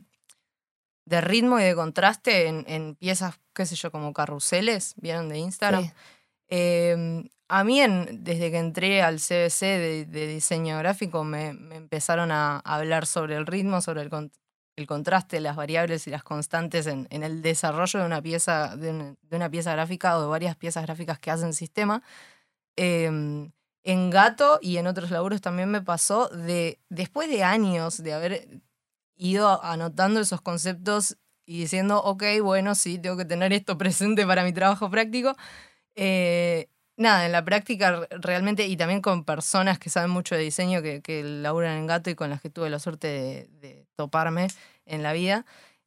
de 1.05 1.21
ritmo 1.21 1.61
y 1.61 1.63
de 1.63 1.77
contraste 1.77 2.49
en, 2.49 2.97
piezas, 2.97 3.39
qué 3.55 3.65
sé 3.65 3.77
yo, 3.77 3.93
como 3.93 4.13
carruseles, 4.13 4.95
¿vieron 4.97 5.29
de 5.29 5.39
Instagram? 5.39 5.93
Em, 6.49 7.29
a 7.47 7.63
mí, 7.63 7.81
desde 8.11 8.51
que 8.51 8.59
entré 8.59 9.03
al 9.03 9.19
CBC 9.21 9.61
de, 10.09 10.27
diseño 10.27 10.77
gráfico, 10.79 11.23
me, 11.23 11.51
empezaron 11.51 12.33
a 12.33 12.59
hablar 12.59 13.07
sobre 13.07 13.37
el 13.37 13.47
ritmo, 13.47 13.81
sobre 13.81 14.03
el, 14.03 14.11
el 14.77 14.87
contraste, 14.87 15.41
las 15.41 15.57
variables 15.57 16.07
y 16.07 16.11
las 16.11 16.23
constantes 16.23 16.87
en, 16.87 17.07
el 17.11 17.43
desarrollo 17.43 18.01
de 18.01 18.07
una 18.07 18.23
pieza, 18.23 18.77
de 18.77 19.17
una, 19.31 19.51
pieza 19.51 19.73
gráfica 19.73 20.17
o 20.19 20.23
de 20.23 20.27
varias 20.29 20.57
piezas 20.57 20.85
gráficas 20.85 21.19
que 21.19 21.31
hacen 21.31 21.53
sistema. 21.53 22.03
Em, 22.77 23.53
en 23.85 24.11
Gato 24.11 24.59
y 24.63 24.77
en 24.79 24.87
otros 24.87 25.11
laburos 25.11 25.41
también 25.41 25.71
me 25.71 25.83
pasó 25.83 26.29
de, 26.29 26.81
después 26.89 27.29
de 27.29 27.45
años 27.45 28.03
de 28.03 28.13
haber 28.15 28.63
ido 29.17 29.63
anotando 29.65 30.21
esos 30.21 30.41
conceptos 30.41 31.19
y 31.45 31.61
diciendo, 31.61 32.03
ok, 32.03 32.25
bueno, 32.43 32.75
sí, 32.75 32.99
tengo 32.99 33.17
que 33.17 33.25
tener 33.25 33.53
esto 33.53 33.77
presente 33.79 34.27
para 34.27 34.45
mi 34.45 34.53
trabajo 34.53 34.91
práctico. 34.91 35.37
Eh, 35.95 36.69
nada, 36.97 37.27
en 37.27 37.33
la 37.33 37.45
práctica 37.45 38.07
realmente, 38.11 38.67
y 38.67 38.77
también 38.77 39.01
con 39.01 39.25
personas 39.25 39.79
que 39.79 39.91
saben 39.91 40.11
mucho 40.11 40.35
de 40.35 40.43
diseño, 40.43 40.83
que, 40.83 41.03
que 41.03 41.23
laburan 41.23 41.79
en 41.79 41.87
Gato 41.87 42.11
y 42.11 42.15
con 42.15 42.31
las 42.31 42.41
que 42.41 42.51
tuve 42.51 42.71
la 42.71 42.79
suerte 42.79 43.49
de, 43.61 43.87
toparme 43.97 44.49
en 44.87 45.03
la 45.03 45.13
vida, 45.13 45.45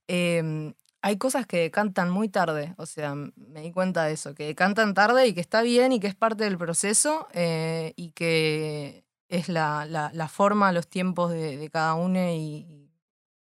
em, 0.08 0.74
hay 1.02 1.18
cosas 1.18 1.46
que 1.46 1.70
cantan 1.70 2.10
muy 2.10 2.30
tarde, 2.30 2.74
o 2.78 2.86
sea, 2.86 3.14
me 3.14 3.62
di 3.62 3.72
cuenta 3.72 4.06
de 4.06 4.14
eso, 4.14 4.34
que 4.34 4.56
cantan 4.56 4.94
tarde 4.94 5.28
y 5.28 5.34
que 5.34 5.42
está 5.42 5.62
bien 5.62 5.92
y 5.92 6.00
que 6.00 6.08
es 6.08 6.16
parte 6.16 6.44
del 6.44 6.58
proceso 6.58 7.28
eh, 7.34 7.94
y 7.96 8.10
que 8.12 9.06
es 9.30 9.50
la, 9.50 9.86
la, 9.86 10.28
forma, 10.28 10.72
los 10.72 10.88
tiempos 10.88 11.32
de, 11.32 11.70
cada 11.72 11.96
uno 11.96 12.20
y, 12.32 12.90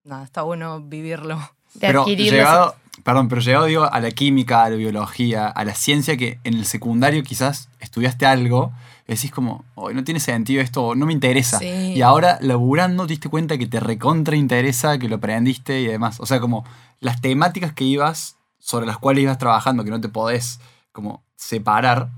nada, 0.04 0.24
está 0.24 0.42
bueno 0.42 0.80
vivirlo. 0.82 1.38
pero 1.80 2.04
llegado, 2.04 2.76
perdón, 3.06 3.28
pero 3.28 3.40
llegado 3.40 3.66
digo, 3.66 3.84
a 3.84 4.00
la 4.00 4.10
química, 4.10 4.64
a 4.64 4.70
la 4.70 4.74
biología, 4.74 5.46
a 5.46 5.64
la 5.64 5.76
ciencia, 5.76 6.16
que 6.16 6.40
en 6.42 6.54
el 6.54 6.66
secundario 6.66 7.22
quizás 7.22 7.68
estudiaste 7.78 8.26
algo, 8.26 8.72
decís 9.06 9.30
como, 9.30 9.64
hoy 9.76 9.94
no 9.94 10.02
tiene 10.02 10.18
sentido 10.18 10.60
esto, 10.60 10.96
no 10.96 11.06
me 11.06 11.12
interesa. 11.12 11.62
Y 11.62 12.02
ahora 12.02 12.36
laburando 12.40 13.06
te 13.06 13.12
diste 13.12 13.28
cuenta 13.28 13.58
que 13.58 13.68
te 13.68 13.78
recontra 13.78 14.34
interesa, 14.34 14.98
que 14.98 15.08
lo 15.08 15.16
aprendiste 15.16 15.80
y 15.82 15.86
demás. 15.86 16.18
O 16.18 16.26
sea, 16.26 16.40
como 16.40 16.64
las 16.98 17.20
temáticas 17.20 17.72
que 17.72 17.84
ibas, 17.84 18.38
sobre 18.58 18.86
las 18.86 18.98
cuales 18.98 19.22
ibas 19.22 19.38
trabajando, 19.38 19.84
que 19.84 19.90
no 19.90 20.00
te 20.00 20.08
podés 20.08 20.58
como 20.90 21.22
separar, 21.36 22.10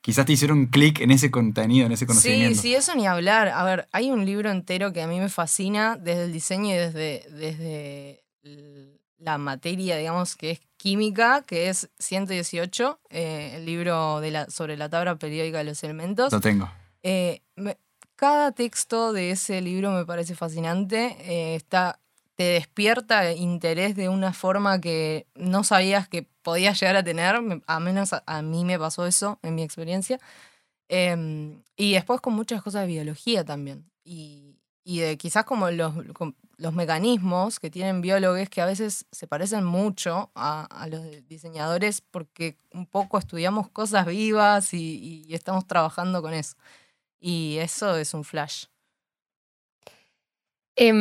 quizás 0.00 0.24
te 0.24 0.32
hicieron 0.32 0.64
clic 0.64 1.00
en 1.00 1.10
ese 1.10 1.30
contenido, 1.30 1.84
en 1.84 1.92
ese 1.92 2.06
conocimiento. 2.06 2.54
Sí, 2.54 2.68
sí, 2.68 2.74
eso 2.74 2.94
ni 2.94 3.06
hablar. 3.06 3.48
A 3.48 3.64
ver, 3.64 3.86
hay 3.92 4.10
un 4.10 4.24
libro 4.24 4.50
entero 4.50 4.94
que 4.94 5.02
a 5.02 5.06
mí 5.06 5.20
me 5.20 5.28
fascina 5.28 5.98
desde 5.98 6.24
el 6.24 6.32
diseño 6.32 6.70
y 6.70 6.78
desde, 6.78 7.26
desde 7.30 8.22
la 9.22 9.38
materia, 9.38 9.96
digamos, 9.96 10.36
que 10.36 10.52
es 10.52 10.60
química, 10.76 11.42
que 11.46 11.68
es 11.68 11.88
118, 11.98 13.00
eh, 13.10 13.52
el 13.56 13.66
libro 13.66 14.20
de 14.20 14.30
la, 14.32 14.50
sobre 14.50 14.76
la 14.76 14.88
tabla 14.88 15.16
periódica 15.16 15.58
de 15.58 15.64
los 15.64 15.82
elementos. 15.84 16.32
Lo 16.32 16.40
tengo. 16.40 16.68
Eh, 17.02 17.42
cada 18.16 18.52
texto 18.52 19.12
de 19.12 19.30
ese 19.30 19.60
libro 19.60 19.90
me 19.92 20.04
parece 20.04 20.34
fascinante. 20.34 21.16
Eh, 21.20 21.54
está 21.54 21.98
te 22.34 22.44
despierta 22.44 23.32
interés 23.32 23.94
de 23.94 24.08
una 24.08 24.32
forma 24.32 24.80
que 24.80 25.26
no 25.34 25.64
sabías 25.64 26.08
que 26.08 26.26
podías 26.42 26.80
llegar 26.80 26.96
a 26.96 27.04
tener, 27.04 27.36
a 27.66 27.80
menos 27.80 28.10
a, 28.12 28.42
mí 28.42 28.64
me 28.64 28.78
pasó 28.78 29.06
eso 29.06 29.38
en 29.42 29.54
mi 29.54 29.62
experiencia. 29.62 30.18
Em, 30.88 31.62
y 31.76 31.92
después 31.92 32.20
con 32.20 32.34
muchas 32.34 32.62
cosas 32.62 32.82
de 32.82 32.88
biología 32.88 33.44
también. 33.44 33.90
Y, 34.04 34.56
de 34.84 35.16
quizás 35.16 35.44
como 35.44 35.70
los, 35.70 35.94
los 36.56 36.72
mecanismos 36.72 37.58
que 37.58 37.70
tienen 37.70 38.00
biólogos 38.00 38.48
que 38.48 38.60
a 38.60 38.66
veces 38.66 39.06
se 39.10 39.26
parecen 39.26 39.64
mucho 39.64 40.30
a, 40.34 40.86
los 40.90 41.02
diseñadores 41.28 42.00
porque 42.00 42.56
un 42.72 42.86
poco 42.86 43.18
estudiamos 43.18 43.68
cosas 43.68 44.06
vivas 44.06 44.74
y, 44.74 45.24
y 45.26 45.34
estamos 45.34 45.66
trabajando 45.66 46.22
con 46.22 46.34
eso. 46.34 46.56
Y 47.20 47.58
eso 47.58 47.96
es 47.96 48.14
un 48.14 48.24
flash. 48.24 48.66
Eh, 50.76 50.92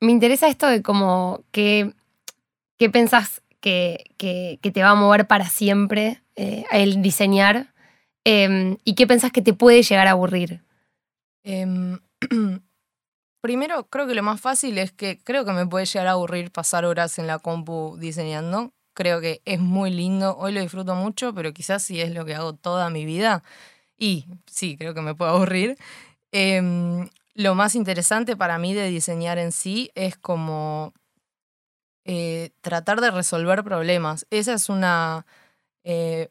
me 0.00 0.12
interesa 0.12 0.48
esto 0.48 0.66
de 0.66 0.82
como 0.82 1.42
que, 1.50 1.92
qué 2.76 2.90
pensás 2.90 3.42
que, 3.60 4.04
te 4.16 4.82
va 4.82 4.90
a 4.90 4.94
mover 4.94 5.26
para 5.26 5.48
siempre 5.48 6.22
eh, 6.36 6.64
el 6.70 7.02
diseñar 7.02 7.74
em, 8.24 8.76
y 8.84 8.94
qué 8.94 9.06
pensás 9.06 9.32
que 9.32 9.42
te 9.42 9.54
puede 9.54 9.82
llegar 9.82 10.06
a 10.06 10.12
aburrir. 10.12 10.62
Em, 11.42 11.98
primero, 13.48 13.88
creo 13.88 14.06
que 14.06 14.14
lo 14.14 14.22
más 14.22 14.42
fácil 14.42 14.76
es 14.76 14.92
que 14.92 15.18
creo 15.24 15.46
que 15.46 15.52
me 15.52 15.66
puede 15.66 15.86
llegar 15.86 16.06
a 16.08 16.10
aburrir 16.10 16.50
pasar 16.50 16.84
horas 16.84 17.18
en 17.18 17.26
la 17.26 17.38
compu 17.38 17.96
diseñando. 17.98 18.74
Creo 18.92 19.22
que 19.22 19.40
es 19.46 19.58
muy 19.58 19.90
lindo, 19.90 20.36
hoy 20.36 20.52
lo 20.52 20.60
disfruto 20.60 20.94
mucho, 20.94 21.32
pero 21.32 21.54
quizás 21.54 21.82
si 21.82 21.98
es 22.02 22.12
lo 22.12 22.26
que 22.26 22.34
hago 22.34 22.52
toda 22.52 22.90
mi 22.90 23.06
vida. 23.06 23.42
Y 23.96 24.26
sí, 24.46 24.76
creo 24.76 24.92
que 24.92 25.00
me 25.00 25.14
puede 25.14 25.30
aburrir. 25.30 25.78
Em, 26.30 27.08
lo 27.32 27.54
más 27.54 27.74
interesante 27.74 28.36
para 28.36 28.58
mí 28.58 28.74
de 28.74 28.90
diseñar 28.90 29.38
en 29.38 29.50
sí 29.52 29.90
es 29.94 30.18
como 30.18 30.92
eh, 32.04 32.50
tratar 32.60 33.00
de 33.00 33.10
resolver 33.10 33.64
problemas. 33.64 34.26
Esa 34.28 34.52
es 34.52 34.68
una 34.68 35.24
eh, 35.84 36.28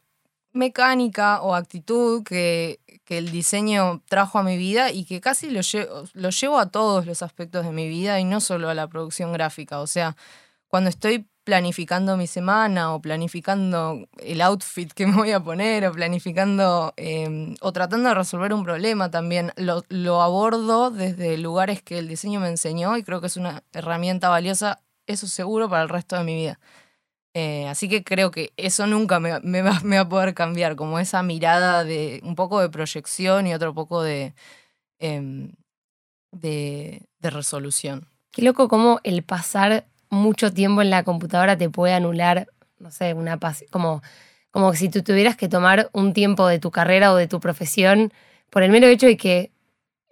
mecánica 0.54 1.42
o 1.42 1.56
actitud 1.56 2.24
que, 2.24 2.80
que, 3.08 3.18
el 3.18 3.32
diseño 3.32 4.02
trajo 4.08 4.40
a 4.40 4.44
mi 4.44 4.58
vida 4.58 4.92
y 4.92 5.06
que 5.06 5.22
casi 5.22 5.50
lo 5.50 5.62
llevo, 5.62 6.04
lo 6.14 6.30
llevo 6.30 6.60
a 6.60 6.70
todos 6.70 7.06
los 7.06 7.22
aspectos 7.24 7.66
de 7.66 7.72
mi 7.72 7.88
vida 7.88 8.20
y 8.20 8.26
no 8.26 8.42
solo 8.42 8.70
a 8.70 8.74
la 8.74 8.88
producción 8.88 9.34
gráfica. 9.34 9.80
O 9.80 9.88
sea, 9.88 10.16
cuando 10.68 10.90
estoy 10.90 11.28
planificando 11.48 12.18
mi 12.18 12.28
semana 12.28 12.94
o 12.94 13.02
planificando 13.02 14.06
el 14.18 14.42
outfit 14.42 14.92
que 14.92 15.08
me 15.08 15.16
voy 15.16 15.32
a 15.32 15.40
poner 15.40 15.86
o 15.86 15.94
planificando 15.94 16.94
em, 16.98 17.56
o 17.62 17.72
tratando 17.72 18.10
de 18.10 18.16
resolver 18.16 18.54
un 18.54 18.66
problema 18.66 19.10
también, 19.10 19.54
lo, 19.56 19.86
lo, 19.88 20.22
abordo 20.22 20.92
desde 20.92 21.38
lugares 21.38 21.82
que 21.82 22.00
el 22.00 22.10
diseño 22.10 22.42
me 22.42 22.50
enseñó 22.50 22.98
y 22.98 23.04
creo 23.04 23.22
que 23.22 23.28
es 23.28 23.38
una 23.38 23.64
herramienta 23.72 24.28
valiosa, 24.28 24.82
eso 25.06 25.28
seguro, 25.28 25.70
para 25.70 25.84
el 25.84 25.90
resto 25.90 26.18
de 26.18 26.26
mi 26.26 26.36
vida. 26.36 26.60
Eh, 27.40 27.68
así 27.68 27.88
que 27.88 28.04
creo 28.04 28.32
que 28.32 28.52
eso 28.58 28.88
nunca 28.88 29.20
me, 29.20 29.40
me, 29.42 29.62
va, 29.62 29.80
me, 29.84 29.98
va, 29.98 30.02
a 30.02 30.10
poder 30.10 30.34
cambiar, 30.34 30.76
como 30.76 30.98
esa 30.98 31.22
mirada 31.22 31.84
de 31.84 32.20
un 32.24 32.34
poco 32.34 32.60
de 32.60 32.70
proyección 32.70 33.46
y 33.46 33.54
otro 33.54 33.76
poco 33.76 34.02
de, 34.02 34.34
eh, 34.98 35.52
de, 36.32 37.04
de 37.20 37.30
resolución. 37.30 38.08
Qué 38.32 38.42
loco 38.42 38.68
como 38.68 39.00
el 39.04 39.22
pasar 39.22 39.86
mucho 40.10 40.52
tiempo 40.52 40.82
en 40.82 40.90
la 40.90 41.04
computadora 41.04 41.56
te 41.56 41.70
puede 41.70 41.94
anular, 41.94 42.48
no 42.80 42.90
sé, 42.90 43.14
una 43.14 43.38
como, 43.70 44.02
como 44.50 44.74
si 44.74 44.90
tú 44.90 45.04
tuvieras 45.04 45.38
que 45.38 45.48
tomar 45.48 45.92
un 45.94 46.14
tiempo 46.14 46.48
de 46.48 46.58
tu 46.58 46.72
carrera 46.72 47.14
o 47.14 47.18
de 47.18 47.28
tu 47.28 47.40
profesión 47.40 48.12
por 48.50 48.64
el 48.64 48.72
mero 48.72 48.88
hecho 48.88 49.06
de 49.06 49.16
que 49.16 49.52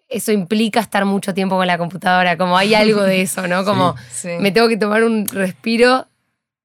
eso 0.10 0.32
implica 0.32 0.79
estar 0.79 1.05
mucho 1.05 1.34
tiempo 1.34 1.55
con 1.55 1.65
la 1.65 1.79
computadora, 1.79 2.38
como 2.38 2.55
hay 2.55 2.75
algo 2.75 3.01
de 3.01 3.24
eso, 3.24 3.48
¿no? 3.48 3.65
Como 3.65 3.96
sí. 4.12 4.29
me 4.39 4.51
tengo 4.51 4.67
que 4.67 4.77
tomar 4.77 5.03
un 5.03 5.25
respiro, 5.25 6.05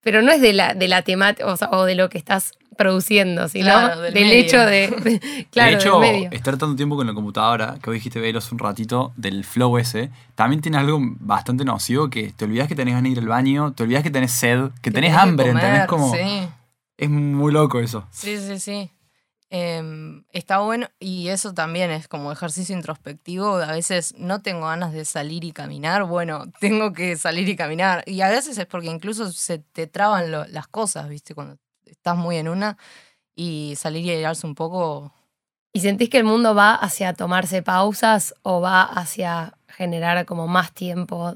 pero 0.02 0.23
no 0.23 0.30
es 0.33 0.40
de 0.40 0.52
la, 0.52 0.75
de 0.75 0.88
la 0.88 1.02
temática 1.02 1.47
o, 1.47 1.57
sea, 1.57 1.69
o 1.73 1.85
de 1.85 1.95
lo 1.95 2.09
que 2.09 2.19
estás 2.19 2.52
produciendo, 2.76 3.47
sino 3.49 3.66
Claro, 3.66 4.00
del 4.00 4.16
hecho 4.33 4.59
de, 4.64 4.88
de- 4.88 5.47
claro, 5.50 5.71
de 5.71 5.76
hecho, 5.76 6.00
del 6.00 6.12
medio. 6.12 6.30
estar 6.33 6.57
tanto 6.57 6.76
tiempo 6.76 6.97
con 6.97 7.07
la 7.07 7.12
computadora, 7.12 7.76
que 7.83 7.90
hoy 7.90 7.97
dijiste 7.97 8.21
veros 8.21 8.50
un 8.52 8.59
ratito, 8.59 9.12
del 9.16 9.45
flow 9.45 9.76
ese, 9.76 10.11
también 10.35 10.62
tiene 10.62 10.78
algo 10.78 10.99
bastante 11.00 11.64
nocivo 11.64 12.09
que 12.09 12.33
te 12.33 12.47
olvidas 12.47 12.69
que 12.69 12.75
tenés 12.75 12.95
ganas 12.95 13.04
de 13.04 13.09
ir 13.11 13.19
al 13.19 13.28
baño, 13.28 13.73
te 13.75 13.83
olvidas 13.83 14.02
que 14.02 14.11
tenés 14.11 14.33
sed, 14.33 14.71
que 14.80 14.90
tenés 14.90 15.11
tenés 15.11 15.16
hambre, 15.16 15.49
comer, 15.49 15.64
¿entendés? 15.64 15.87
Como, 15.88 16.14
Sí. 16.14 16.49
Es 16.97 17.09
muy 17.11 17.50
loco 17.52 17.80
eso. 17.80 18.07
Sí, 18.11 18.37
sí, 18.38 18.59
sí. 18.59 18.90
Em, 19.52 20.23
está 20.30 20.61
bueno 20.61 20.87
y 21.00 21.26
eso 21.28 21.52
también 21.52 21.90
es 21.90 22.07
como 22.07 22.30
ejercicio 22.30 22.75
introspectivo. 22.75 23.57
A 23.57 23.73
veces 23.73 24.14
no 24.16 24.42
tengo 24.42 24.66
ganas 24.66 24.92
de 24.92 25.04
salir 25.04 25.45
y 25.45 25.50
caminar. 25.50 26.04
Bueno, 26.04 26.45
tengo 26.61 26.92
que 26.92 27.16
salir 27.16 27.49
y 27.49 27.57
caminar. 27.57 28.04
Y 28.07 28.21
a 28.21 28.28
veces 28.28 28.57
es 28.59 28.66
porque 28.66 28.87
incluso 28.87 29.33
se 29.33 29.59
te 29.59 29.88
traban 29.88 30.30
las 30.30 30.69
cosas, 30.69 31.09
¿viste? 31.09 31.35
Cuando 31.35 31.59
estás 31.85 32.16
muy 32.16 32.37
en 32.37 32.49
una 32.49 32.78
y 33.35 33.75
salir 33.76 34.04
y 34.07 34.11
airarse 34.11 34.47
un 34.47 34.54
poco. 34.54 35.12
¿Y 35.73 35.80
sentís 35.80 36.11
que 36.11 36.19
el 36.19 36.25
mundo 36.25 36.54
va 36.54 36.75
hacia 36.75 37.14
tomarse 37.14 37.62
pausas 37.62 38.35
o 38.42 38.61
va 38.61 38.83
hacia 38.83 39.54
generar 39.69 40.26
como 40.26 40.47
más 40.49 40.73
tiempo 40.73 41.35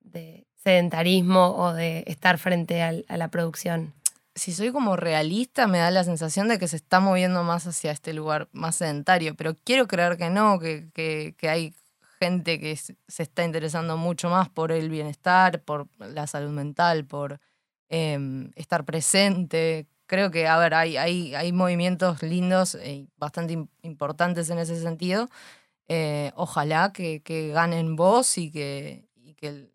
de 0.00 0.46
sedentarismo 0.54 1.56
o 1.56 1.72
de 1.72 2.04
estar 2.06 2.38
frente 2.38 2.82
a 2.82 3.16
la 3.16 3.28
producción? 3.28 3.94
Si 4.36 4.52
soy 4.52 4.72
como 4.72 4.96
realista, 4.96 5.68
me 5.68 5.78
da 5.78 5.90
la 5.92 6.02
sensación 6.02 6.48
de 6.48 6.58
que 6.58 6.66
se 6.66 6.76
está 6.76 6.98
moviendo 7.00 7.44
más 7.44 7.66
hacia 7.68 7.92
este 7.92 8.12
lugar 8.12 8.48
más 8.52 8.76
sedentario, 8.76 9.36
pero 9.36 9.54
quiero 9.62 9.86
creer 9.86 10.16
que 10.16 10.28
no, 10.30 10.58
que, 10.58 10.90
que- 10.92 11.34
que 11.38 11.48
hay 11.48 11.74
gente 12.20 12.58
que 12.58 12.74
se 12.76 12.96
está 13.22 13.44
interesando 13.44 13.96
mucho 13.96 14.28
más 14.30 14.48
por 14.48 14.72
el 14.72 14.88
bienestar, 14.90 15.62
por 15.62 15.88
la 15.98 16.26
salud 16.26 16.50
mental, 16.50 17.04
por 17.06 17.38
em, 17.88 18.50
estar 18.56 18.84
presente. 18.84 19.86
Creo 20.06 20.30
que, 20.32 20.46
a 20.48 20.58
ver, 20.58 20.74
hay, 20.74 20.96
hay, 20.96 21.34
hay 21.34 21.52
movimientos 21.52 22.22
lindos 22.22 22.74
y 22.84 23.08
bastante 23.16 23.54
im- 23.54 23.68
importantes 23.82 24.50
en 24.50 24.58
ese 24.58 24.80
sentido. 24.82 25.28
Eh, 25.88 26.32
ojalá 26.36 26.92
que, 26.92 27.22
que 27.22 27.48
ganen 27.50 27.96
voz 27.96 28.38
y 28.38 28.50
que, 28.52 29.08
y 29.16 29.34
que 29.34 29.70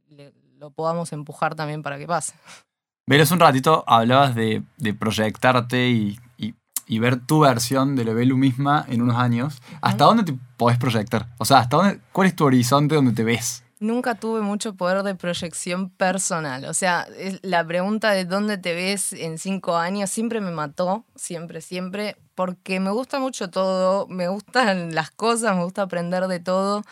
lo 0.57 0.71
podamos 0.71 1.13
empujar 1.13 1.55
también 1.55 1.83
para 1.83 1.97
que 1.99 2.07
pase. 2.07 2.33
Veros 3.09 3.31
un 3.31 3.39
ratito, 3.39 3.83
hablabas 3.87 4.35
de, 4.35 4.61
de 4.77 4.93
proyectarte 4.93 5.89
y, 5.89 6.19
y- 6.37 6.53
y 6.85 6.99
ver 6.99 7.19
tu 7.25 7.39
versión 7.39 7.95
de 7.95 8.05
la 8.05 8.13
Belu 8.13 8.37
misma 8.37 8.85
en 8.87 9.01
unos 9.01 9.17
años. 9.17 9.57
¿Hasta 9.81 10.03
dónde 10.05 10.23
te 10.23 10.35
podés 10.57 10.77
proyectar? 10.77 11.25
O 11.39 11.45
sea, 11.45 11.57
¿hasta 11.57 11.77
dónde, 11.77 11.99
¿cuál 12.11 12.27
es 12.27 12.35
tu 12.35 12.45
horizonte 12.45 12.93
donde 12.93 13.13
te 13.13 13.23
ves? 13.23 13.63
Nunca 13.79 14.13
tuve 14.13 14.41
mucho 14.41 14.75
poder 14.75 15.01
de 15.01 15.15
proyección 15.15 15.89
personal. 15.89 16.65
O 16.65 16.73
sea, 16.75 17.07
es- 17.17 17.39
la 17.41 17.65
pregunta 17.65 18.11
de 18.11 18.25
dónde 18.25 18.59
te 18.59 18.75
ves 18.75 19.13
en 19.13 19.39
cinco 19.39 19.75
años 19.77 20.11
siempre 20.11 20.39
me 20.39 20.51
mató, 20.51 21.03
siempre, 21.15 21.61
siempre, 21.61 22.15
porque 22.35 22.79
me 22.79 22.91
gusta 22.91 23.19
mucho 23.19 23.49
todo, 23.49 24.05
me 24.07 24.27
gustan 24.27 24.93
las 24.93 25.09
cosas, 25.09 25.55
me 25.55 25.63
gusta 25.63 25.81
aprender 25.81 26.27
de 26.27 26.39
todo. 26.39 26.83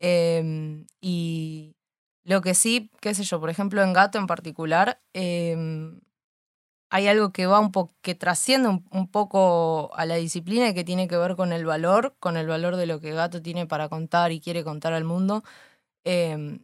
eh, 0.00 0.84
y 1.00 1.75
lo 2.26 2.42
que 2.42 2.54
sí, 2.54 2.90
qué 3.00 3.14
sé 3.14 3.22
yo, 3.24 3.40
por 3.40 3.50
ejemplo, 3.50 3.82
en 3.82 3.92
Gato 3.92 4.18
en 4.18 4.26
particular, 4.26 5.00
eh, 5.14 5.56
hay 6.90 7.08
algo 7.08 7.32
que 7.32 7.46
va 7.46 7.60
un 7.60 7.72
poco, 7.72 7.94
que 8.02 8.14
trasciende 8.14 8.68
un, 8.68 9.08
poco 9.08 9.90
a 9.94 10.06
la 10.06 10.16
disciplina 10.16 10.68
y 10.68 10.74
que 10.74 10.84
tiene 10.84 11.08
que 11.08 11.16
ver 11.16 11.36
con 11.36 11.52
el 11.52 11.64
valor, 11.66 12.16
con 12.20 12.36
el 12.36 12.46
valor 12.46 12.76
de 12.76 12.86
lo 12.86 13.00
que 13.00 13.12
Gato 13.12 13.42
tiene 13.42 13.66
para 13.66 13.88
contar 13.88 14.32
y 14.32 14.40
quiere 14.40 14.64
contar 14.64 14.92
al 14.92 15.04
mundo. 15.04 15.42
Eh, 16.04 16.60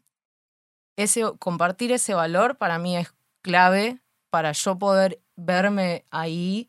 ese, 0.97 1.23
compartir 1.39 1.93
ese 1.93 2.15
valor 2.15 2.57
para 2.59 2.79
mí 2.79 2.97
es 2.97 3.15
clave 3.43 4.01
para 4.31 4.53
yo 4.53 4.79
poder 4.79 5.21
verme 5.37 6.05
ahí 6.11 6.69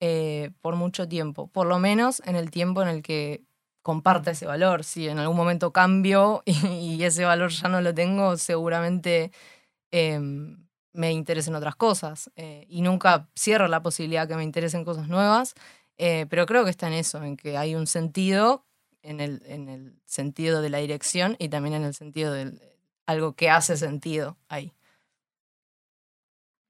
eh, 0.00 0.50
por 0.60 0.76
mucho 0.76 1.08
tiempo, 1.08 1.48
por 1.48 1.66
lo 1.66 1.78
menos 1.78 2.22
en 2.26 2.36
el 2.36 2.50
tiempo 2.50 2.82
en 2.82 2.88
el 2.88 3.02
que 3.02 3.42
comparta 3.86 4.32
ese 4.32 4.46
valor. 4.46 4.82
Si 4.82 5.08
en 5.08 5.20
algún 5.20 5.36
momento 5.36 5.72
cambio 5.72 6.42
y, 6.44 6.96
y 6.96 7.04
ese 7.04 7.24
valor 7.24 7.52
ya 7.52 7.68
no 7.68 7.80
lo 7.80 7.94
tengo, 7.94 8.36
seguramente 8.36 9.30
eh, 9.92 10.18
me 10.92 11.12
interesen 11.12 11.54
otras 11.54 11.76
cosas. 11.76 12.32
eh, 12.34 12.66
y 12.68 12.82
nunca 12.82 13.28
cierro 13.38 13.68
la 13.68 13.82
posibilidad 13.82 14.26
que 14.26 14.34
me 14.34 14.42
interesen 14.42 14.84
cosas 14.84 15.06
nuevas, 15.06 15.54
eh, 15.98 16.26
pero 16.28 16.46
creo 16.46 16.64
que 16.64 16.70
está 16.70 16.88
en 16.88 16.94
eso, 16.94 17.22
en 17.22 17.36
que 17.36 17.56
hay 17.56 17.76
un 17.76 17.86
sentido 17.86 18.64
en 19.02 19.20
el, 19.20 19.42
en 19.46 19.68
el 19.68 20.00
sentido 20.04 20.62
de 20.62 20.70
la 20.70 20.78
dirección 20.78 21.36
y 21.38 21.48
también 21.48 21.76
en 21.76 21.84
el 21.84 21.94
sentido 21.94 22.32
de 22.32 22.58
algo 23.06 23.34
que 23.34 23.50
hace 23.50 23.76
sentido 23.76 24.36
ahí. 24.48 24.72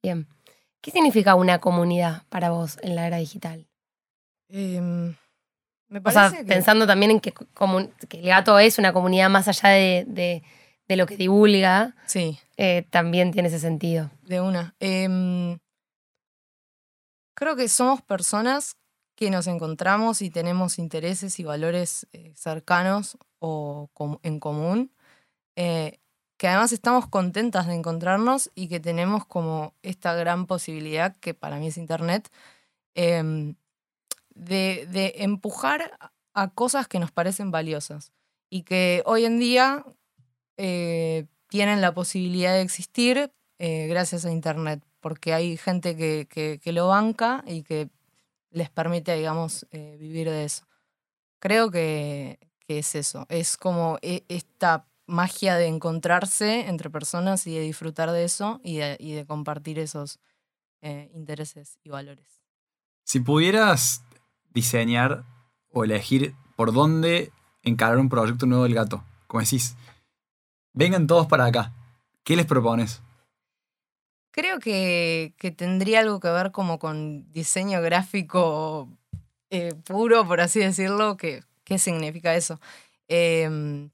Bien. 0.03 0.29
¿Qué 0.83 0.91
significa 0.91 1.35
una 1.35 1.61
comunidad 1.61 2.25
para 2.29 2.51
vos 2.51 2.79
en 2.83 2.95
la 2.95 3.07
era 3.07 3.17
digital? 3.17 3.67
Me 5.89 6.01
O 6.05 6.11
sea, 6.11 6.31
que 6.31 6.45
pensando 6.45 6.87
también 6.87 7.13
en 7.13 7.21
que, 7.21 7.33
el 8.11 8.23
gato 8.27 8.59
es 8.59 8.79
una 8.79 8.93
comunidad 8.93 9.31
más 9.31 9.49
allá 9.49 9.71
de, 9.71 10.05
de- 10.09 10.43
de 10.89 10.97
lo 10.97 11.07
que 11.07 11.17
divulga, 11.17 11.95
sí, 12.07 12.39
eh, 12.57 12.87
también 12.91 13.33
tiene 13.33 13.49
ese 13.49 13.59
sentido. 13.59 14.11
de 14.23 14.41
una. 14.41 14.75
Em, 14.81 15.59
creo 17.35 17.57
que 17.57 17.69
somos 17.69 18.03
personas 18.03 18.77
que 19.17 19.31
nos 19.31 19.47
encontramos 19.47 20.23
y 20.23 20.31
tenemos 20.31 20.79
intereses 20.79 21.39
y 21.41 21.45
valores 21.45 22.07
eh, 22.13 22.33
cercanos 22.37 23.19
o 23.39 23.89
com- 23.95 24.19
en 24.23 24.41
común, 24.41 24.93
eh, 25.57 25.99
que 26.37 26.49
además 26.49 26.73
estamos 26.73 27.09
contentas 27.09 27.67
de 27.67 27.75
encontrarnos 27.75 28.51
y 28.55 28.69
que 28.69 28.79
tenemos 28.79 29.25
como 29.27 29.75
esta 29.83 30.15
gran 30.15 30.47
posibilidad, 30.47 31.17
que 31.17 31.33
para 31.35 31.57
mí 31.57 31.69
es 31.69 31.79
Internet, 31.79 32.29
em, 32.95 33.55
de, 34.37 34.87
de 34.91 35.15
empujar 35.19 35.99
a 36.35 36.49
cosas 36.51 36.87
que 36.89 36.99
nos 36.99 37.11
parecen 37.11 37.51
valiosas 37.51 38.13
y 38.51 38.63
que 38.63 39.03
hoy 39.07 39.25
en 39.25 39.39
día 39.39 39.85
eh, 40.57 41.27
tienen 41.49 41.81
la 41.81 41.93
posibilidad 41.95 42.53
de 42.53 42.63
existir 42.63 43.33
eh, 43.59 43.87
gracias 43.89 44.25
a 44.27 44.31
Internet, 44.33 44.83
porque 45.01 45.33
hay 45.33 45.57
gente 45.57 45.97
que, 45.97 46.27
que- 46.29 46.61
que 46.63 46.73
lo 46.73 46.89
banca 46.89 47.43
y 47.47 47.63
que 47.63 47.89
les 48.51 48.69
permite, 48.71 49.15
digamos, 49.17 49.67
eh, 49.71 49.97
vivir 49.99 50.29
de 50.31 50.45
eso. 50.45 50.67
Creo 51.41 51.71
que, 51.71 52.39
que 52.61 52.79
es 52.81 52.95
eso, 52.95 53.27
es 53.29 53.57
como 53.57 53.99
e- 54.03 54.25
esta 54.29 54.87
magia 55.07 55.57
de 55.57 55.67
encontrarse 55.67 56.67
entre 56.69 56.91
personas 56.91 57.47
y 57.47 57.55
de 57.55 57.61
disfrutar 57.61 58.11
de 58.11 58.25
eso 58.25 58.61
y 58.65 58.77
de, 58.79 58.97
y 59.01 59.13
de 59.13 59.25
compartir 59.27 59.79
esos 59.79 60.19
intereses 61.15 61.79
y 61.83 61.89
valores. 61.91 62.43
Si 63.05 63.21
pudieras 63.21 64.03
diseñar 64.57 65.23
o 65.71 65.85
elegir 65.85 66.35
por 66.57 66.73
dónde 66.73 67.31
encarar 67.63 67.99
un 67.99 68.09
proyecto 68.09 68.47
nuevo 68.47 68.65
del 68.65 68.75
gato, 68.75 69.05
como 69.27 69.43
decís, 69.43 69.77
vengan 70.73 71.07
todos 71.07 71.27
para 71.27 71.45
acá, 71.45 71.73
¿qué 72.25 72.37
les 72.37 72.47
propones? 72.47 73.03
Creo 74.31 74.59
que, 74.59 75.35
que 75.37 75.51
tendría 75.51 76.01
algo 76.01 76.21
que 76.21 76.29
ver 76.29 76.53
como 76.53 76.79
con 76.79 77.31
diseño 77.33 77.83
gráfico 77.83 78.89
eh, 79.51 79.75
puro, 79.85 80.27
por 80.27 80.41
así 80.41 80.61
decirlo. 80.61 81.17
Que, 81.17 81.43
¿Qué 81.65 81.79
significa 81.79 82.35
eso? 82.35 82.61
Em, 83.09 83.91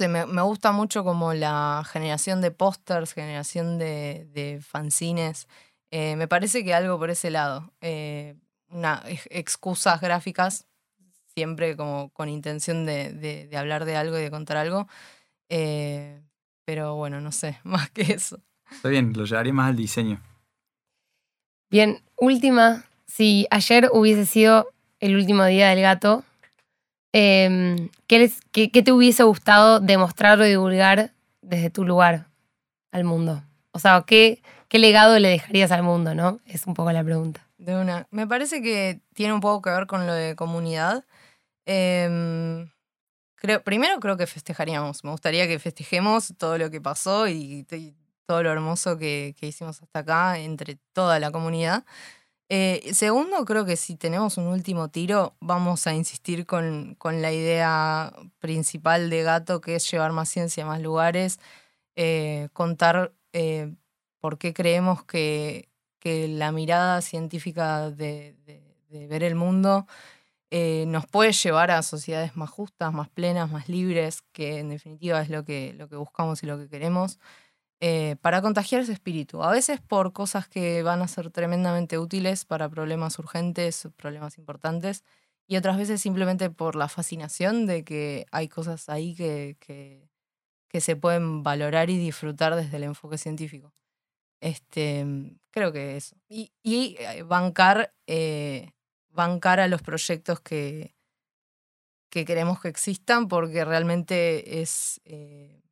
me, 0.00 0.26
me 0.26 0.42
gusta 0.42 0.72
mucho 0.72 1.04
como 1.04 1.34
la 1.34 1.82
generación 1.90 2.40
de 2.40 2.50
pósters, 2.50 3.12
generación 3.12 3.78
de, 3.78 4.26
de 4.32 4.60
fanzines. 4.62 5.48
Eh, 5.90 6.16
me 6.16 6.28
parece 6.28 6.64
que 6.64 6.72
algo 6.74 6.98
por 6.98 7.10
ese 7.10 7.30
lado. 7.30 7.70
Eh, 7.82 8.36
una, 8.70 9.02
ex- 9.06 9.28
excusas 9.30 10.00
gráficas, 10.00 10.66
siempre 11.34 11.76
como 11.76 12.10
con 12.10 12.28
intención 12.28 12.84
de, 12.86 13.12
de- 13.12 13.46
de 13.48 13.56
hablar 13.56 13.84
de 13.84 13.96
algo 13.96 14.18
y 14.18 14.22
de 14.22 14.30
contar 14.30 14.56
algo. 14.56 14.88
Eh, 15.48 16.20
pero 16.64 16.96
bueno, 16.96 17.20
no 17.20 17.32
sé, 17.32 17.58
más 17.64 17.90
que 17.90 18.02
eso. 18.02 18.40
Está 18.70 18.88
bien, 18.90 19.12
lo 19.16 19.24
llevaría 19.24 19.52
más 19.52 19.70
al 19.70 19.76
diseño. 19.76 20.20
Bien, 21.70 22.02
última. 22.16 22.84
Si 23.06 23.46
ayer 23.50 23.88
hubiese 23.92 24.26
sido 24.26 24.68
el 25.00 25.16
último 25.16 25.44
día 25.44 25.68
del 25.70 25.80
gato, 25.80 26.24
em, 27.12 27.88
¿qué, 28.06 28.18
les- 28.18 28.40
qué- 28.52 28.70
qué 28.70 28.82
te 28.82 28.92
hubiese 28.92 29.22
gustado 29.22 29.80
demostrar 29.80 30.38
o 30.40 30.44
divulgar 30.44 31.12
desde 31.42 31.70
tu 31.70 31.84
lugar 31.84 32.26
al 32.92 33.04
mundo? 33.04 33.42
O 33.72 33.78
sea, 33.78 34.02
¿qué, 34.06 34.42
¿qué 34.68 34.78
legado 34.78 35.18
le 35.18 35.28
dejarías 35.28 35.72
al 35.72 35.82
mundo, 35.82 36.14
no? 36.14 36.40
Es 36.46 36.66
un 36.66 36.74
poco 36.74 36.92
la 36.92 37.02
pregunta. 37.02 37.46
De 37.58 37.76
una. 37.76 38.06
Me 38.10 38.26
parece 38.26 38.62
que 38.62 39.00
tiene 39.14 39.32
un 39.32 39.40
poco 39.40 39.62
que 39.62 39.70
ver 39.70 39.86
con 39.86 40.06
lo 40.06 40.12
de 40.14 40.36
comunidad. 40.36 41.04
Em, 41.66 42.70
creo, 43.36 43.62
primero 43.62 43.98
creo 44.00 44.16
que 44.16 44.26
festejaríamos. 44.26 45.04
Me 45.04 45.10
gustaría 45.10 45.46
que 45.48 45.58
festejemos 45.58 46.34
todo 46.38 46.58
lo 46.58 46.70
que 46.70 46.80
pasó 46.80 47.28
y, 47.28 47.66
todo 48.26 48.42
lo 48.42 48.52
hermoso 48.52 48.98
que, 48.98 49.34
hicimos 49.40 49.82
hasta 49.82 50.00
acá 50.00 50.38
entre 50.38 50.78
toda 50.92 51.18
la 51.18 51.30
comunidad. 51.30 51.84
Eh, 52.50 52.90
segundo, 52.94 53.44
creo 53.44 53.64
que 53.66 53.76
si 53.76 53.96
tenemos 53.96 54.38
un 54.38 54.46
último 54.46 54.88
tiro, 54.88 55.36
vamos 55.40 55.86
a 55.86 55.94
insistir 55.94 56.46
con, 56.46 56.94
con 56.96 57.22
la 57.22 57.32
idea 57.32 58.12
principal 58.38 59.10
de 59.10 59.22
Gato, 59.22 59.60
que 59.60 59.76
es 59.76 59.90
llevar 59.90 60.12
más 60.12 60.28
ciencia 60.30 60.64
a 60.64 60.66
más 60.66 60.80
lugares, 60.80 61.40
eh, 61.96 62.48
contar 62.54 63.12
eh, 63.32 63.74
por 64.20 64.38
qué 64.38 64.52
creemos 64.54 65.04
que, 65.04 65.68
que 66.00 66.28
la 66.28 66.52
mirada 66.52 67.00
científica 67.02 67.90
de, 67.90 68.36
ver 68.90 69.22
el 69.22 69.34
mundo 69.34 69.86
eh, 70.50 70.84
nos 70.88 71.06
puede 71.06 71.32
llevar 71.32 71.70
a 71.70 71.82
sociedades 71.82 72.36
más 72.36 72.50
justas, 72.50 72.92
más 72.92 73.08
plenas, 73.10 73.50
más 73.50 73.68
libres, 73.68 74.22
que 74.32 74.58
en 74.60 74.70
definitiva 74.70 75.20
es 75.22 75.30
lo 75.30 75.44
que, 75.44 75.74
lo 75.74 75.88
que 75.88 75.96
buscamos 75.96 76.42
y 76.42 76.46
lo 76.46 76.58
que 76.58 76.68
queremos, 76.68 77.18
eh, 77.80 78.16
para 78.22 78.42
contagiar 78.42 78.82
ese 78.82 78.92
espíritu. 78.92 79.42
A 79.42 79.52
veces 79.52 79.80
por 79.80 80.12
cosas 80.12 80.48
que 80.48 80.82
van 80.82 81.02
a 81.02 81.08
ser 81.08 81.30
tremendamente 81.30 81.98
útiles 81.98 82.44
para 82.44 82.68
problemas 82.68 83.18
urgentes, 83.18 83.88
problemas 83.96 84.38
importantes, 84.38 85.04
y 85.46 85.56
otras 85.56 85.78
veces 85.78 86.00
simplemente 86.00 86.50
por 86.50 86.76
la 86.76 86.88
fascinación 86.88 87.66
de 87.66 87.84
que 87.84 88.26
hay 88.32 88.48
cosas 88.48 88.88
ahí 88.88 89.14
que, 89.14 89.56
que 90.68 90.80
se 90.80 90.96
pueden 90.96 91.42
valorar 91.42 91.90
y 91.90 91.98
disfrutar 91.98 92.54
desde 92.56 92.76
el 92.76 92.84
enfoque 92.84 93.18
científico. 93.18 93.72
Este, 94.40 95.04
creo 95.50 95.72
que 95.72 95.96
eso. 95.96 96.16
Y, 96.28 96.52
y, 96.62 96.96
eh, 97.00 97.22
bancar, 97.24 97.94
eh, 98.06 98.70
bancar 99.10 99.60
a 99.60 99.68
los 99.68 99.82
proyectos 99.82 100.40
que, 100.40 100.94
que 102.10 102.24
queremos 102.24 102.60
que 102.60 102.68
existan 102.68 103.28
porque 103.28 103.64
realmente 103.64 104.60
es, 104.62 105.00
eh, 105.04 105.62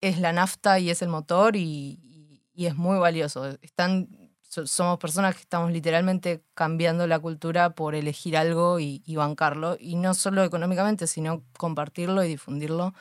es 0.00 0.18
la 0.20 0.32
nafta 0.32 0.78
y 0.78 0.90
es 0.90 1.02
el 1.02 1.08
motor 1.08 1.56
y, 1.56 1.98
y- 2.02 2.42
y 2.54 2.66
es 2.66 2.74
muy 2.76 2.98
valioso. 2.98 3.46
Están, 3.62 4.08
so- 4.42 4.66
somos 4.66 4.98
personas 4.98 5.34
que 5.36 5.42
estamos 5.42 5.70
literalmente 5.72 6.42
cambiando 6.54 7.06
la 7.06 7.18
cultura 7.20 7.70
por 7.74 7.94
elegir 7.94 8.36
algo 8.36 8.80
y, 8.80 9.02
y 9.06 9.16
bancarlo. 9.16 9.76
Y 9.78 9.96
no 9.96 10.14
solo 10.14 10.42
económicamente, 10.44 11.06
sino 11.06 11.44
compartirlo 11.58 12.24
y 12.24 12.28
difundirlo 12.28 12.94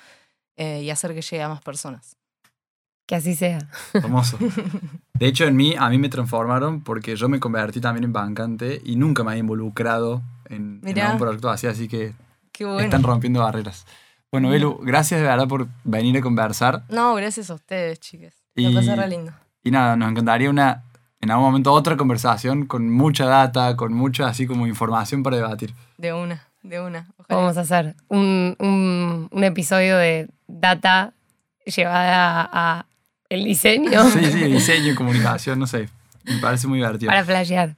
eh, 0.57 0.81
y 0.83 0.91
hacer 0.91 1.15
que 1.15 1.23
llegue 1.23 1.43
a 1.43 1.49
más 1.49 1.61
personas. 1.63 2.16
Que 3.07 3.15
así 3.15 3.33
sea. 3.35 3.67
Hermoso. 3.93 4.37
De 5.13 5.25
hecho, 5.27 5.45
en 5.45 5.55
mí, 5.55 5.73
a 5.79 5.89
mí 5.89 5.97
me 5.97 6.09
transformaron 6.09 6.81
porque 6.81 7.15
yo 7.15 7.27
me 7.29 7.39
convertí 7.39 7.81
también 7.81 8.03
en 8.03 8.13
bancante 8.13 8.79
y 8.85 8.95
nunca 8.97 9.23
me 9.23 9.31
había 9.31 9.39
involucrado 9.39 10.21
en, 10.49 10.81
en 10.85 10.99
algún 10.99 11.17
producto 11.17 11.49
así, 11.49 11.65
así 11.67 11.87
que 11.87 12.13
Qué 12.51 12.65
bueno. 12.65 12.81
están 12.81 13.01
rompiendo 13.03 13.39
barreras. 13.39 13.85
Bueno, 14.31 14.49
Belu, 14.49 14.77
gracias 14.83 15.21
de 15.21 15.25
verdad 15.27 15.47
por 15.47 15.67
venir 15.85 16.17
a 16.17 16.21
conversar. 16.21 16.83
No, 16.89 17.15
gracias 17.15 17.49
a 17.49 17.53
ustedes, 17.55 17.99
chiques. 17.99 18.35
Y- 18.55 18.67
Me 18.67 18.73
pasé 18.75 18.95
re 18.95 19.07
lindo. 19.07 19.31
Y 19.63 19.71
nada, 19.71 19.95
nos 19.95 20.11
encantaría 20.11 20.49
una, 20.49 20.83
en 21.21 21.31
algún 21.31 21.45
momento 21.45 21.71
otra 21.71 21.95
conversación 21.97 22.65
con 22.67 22.89
mucha 22.91 23.25
data, 23.25 23.75
con 23.77 23.93
mucha 23.93 24.27
así 24.27 24.45
como 24.45 24.67
información 24.67 25.23
para 25.23 25.37
debatir. 25.37 25.73
De 25.97 26.11
una, 26.13 26.43
de 26.61 26.81
una. 26.81 27.07
Ojalá. 27.17 27.39
Vamos 27.39 27.57
a 27.57 27.61
hacer 27.61 27.95
un, 28.09 28.55
un- 28.59 29.29
un 29.31 29.43
episodio 29.45 29.97
de 29.97 30.27
data 30.47 31.13
llevada 31.65 32.41
a, 32.43 32.79
a 32.79 32.85
el 33.29 33.43
diseño 33.43 34.03
Sí, 34.11 34.25
sí, 34.31 34.43
diseño, 34.45 34.95
comunicación, 34.95 35.59
no 35.59 35.67
sé. 35.67 35.89
Me 36.23 36.37
parece 36.39 36.67
muy 36.67 36.79
divertido. 36.79 37.09
para 37.09 37.23
flashear. 37.25 37.75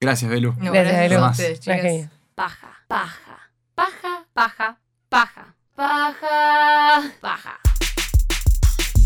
Gracias, 0.00 0.30
Belu. 0.30 0.54
No, 0.58 0.72
Gracias, 0.72 0.94
gracias 0.94 1.10
Belu. 1.10 1.30
ustedes, 1.30 1.60
chicas. 1.60 2.10
Paja, 2.34 2.68
paja, 2.86 3.50
paja, 3.74 4.26
paja, 4.32 4.78
paja, 5.08 5.54
paja, 5.74 7.12
paja. 7.20 7.58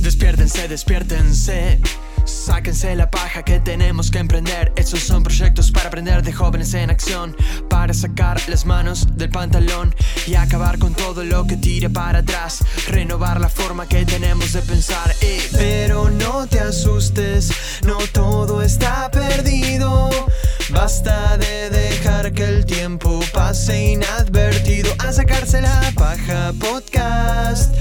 Despiértense, 0.03 0.67
despiértense. 0.69 1.81
Sáquense 2.25 2.95
la 2.95 3.11
paja 3.11 3.45
que 3.45 3.61
tenemos 3.61 4.11
que 4.11 4.19
emprender. 4.19 4.73
Estos 4.77 5.01
son 5.01 5.23
proyectos 5.23 5.71
para 5.71 5.89
aprender 5.89 6.23
de 6.23 6.33
jóvenes 6.33 6.75
en 6.75 6.91
acción. 6.91 7.37
Para 7.69 7.95
sacar 7.95 8.41
las 8.49 8.65
manos 8.67 9.07
del 9.17 9.31
pantalón 9.31 9.95
y 10.27 10.35
acabar 10.35 10.79
con 10.79 10.95
todo 10.95 11.25
lo 11.25 11.47
que 11.47 11.57
tire 11.57 11.89
para 11.91 12.19
atrás. 12.21 12.65
Renovar 12.89 13.41
la 13.41 13.49
forma 13.49 13.87
que 13.87 14.05
tenemos 14.05 14.53
de 14.53 14.63
pensar. 14.63 15.15
eh. 15.21 15.49
Pero 15.53 16.11
no 16.11 16.47
te 16.47 16.61
asustes, 16.61 17.51
no 17.85 17.99
todo 18.13 18.63
está 18.63 19.11
perdido. 19.11 20.11
Basta 20.71 21.37
de 21.39 21.71
dejar 21.71 22.33
que 22.33 22.45
el 22.45 22.67
tiempo 22.67 23.21
pase 23.33 23.93
inadvertido. 23.93 24.93
A 24.99 25.13
sacarse 25.13 25.61
la 25.61 25.93
paja 25.95 26.53
podcast. 26.59 27.73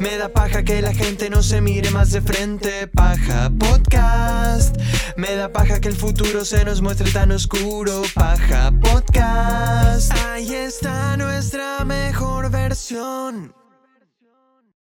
Me 0.00 0.16
da 0.16 0.30
paja 0.30 0.62
que 0.62 0.80
la 0.80 0.94
gente 0.94 1.28
no 1.28 1.42
se 1.42 1.60
mire 1.60 1.90
más 1.90 2.10
de 2.10 2.22
frente. 2.22 2.86
Paja 2.88 3.50
podcast. 3.58 4.74
Me 5.16 5.34
da 5.34 5.52
paja 5.52 5.78
que 5.78 5.88
el 5.88 5.94
futuro 5.94 6.46
se 6.46 6.64
nos 6.64 6.80
muestre 6.80 7.10
tan 7.10 7.30
oscuro. 7.32 8.00
Paja 8.14 8.72
podcast. 8.80 10.10
Ahí 10.24 10.54
está 10.54 11.18
nuestra 11.18 11.84
mejor 11.84 12.50
versión. 12.50 13.59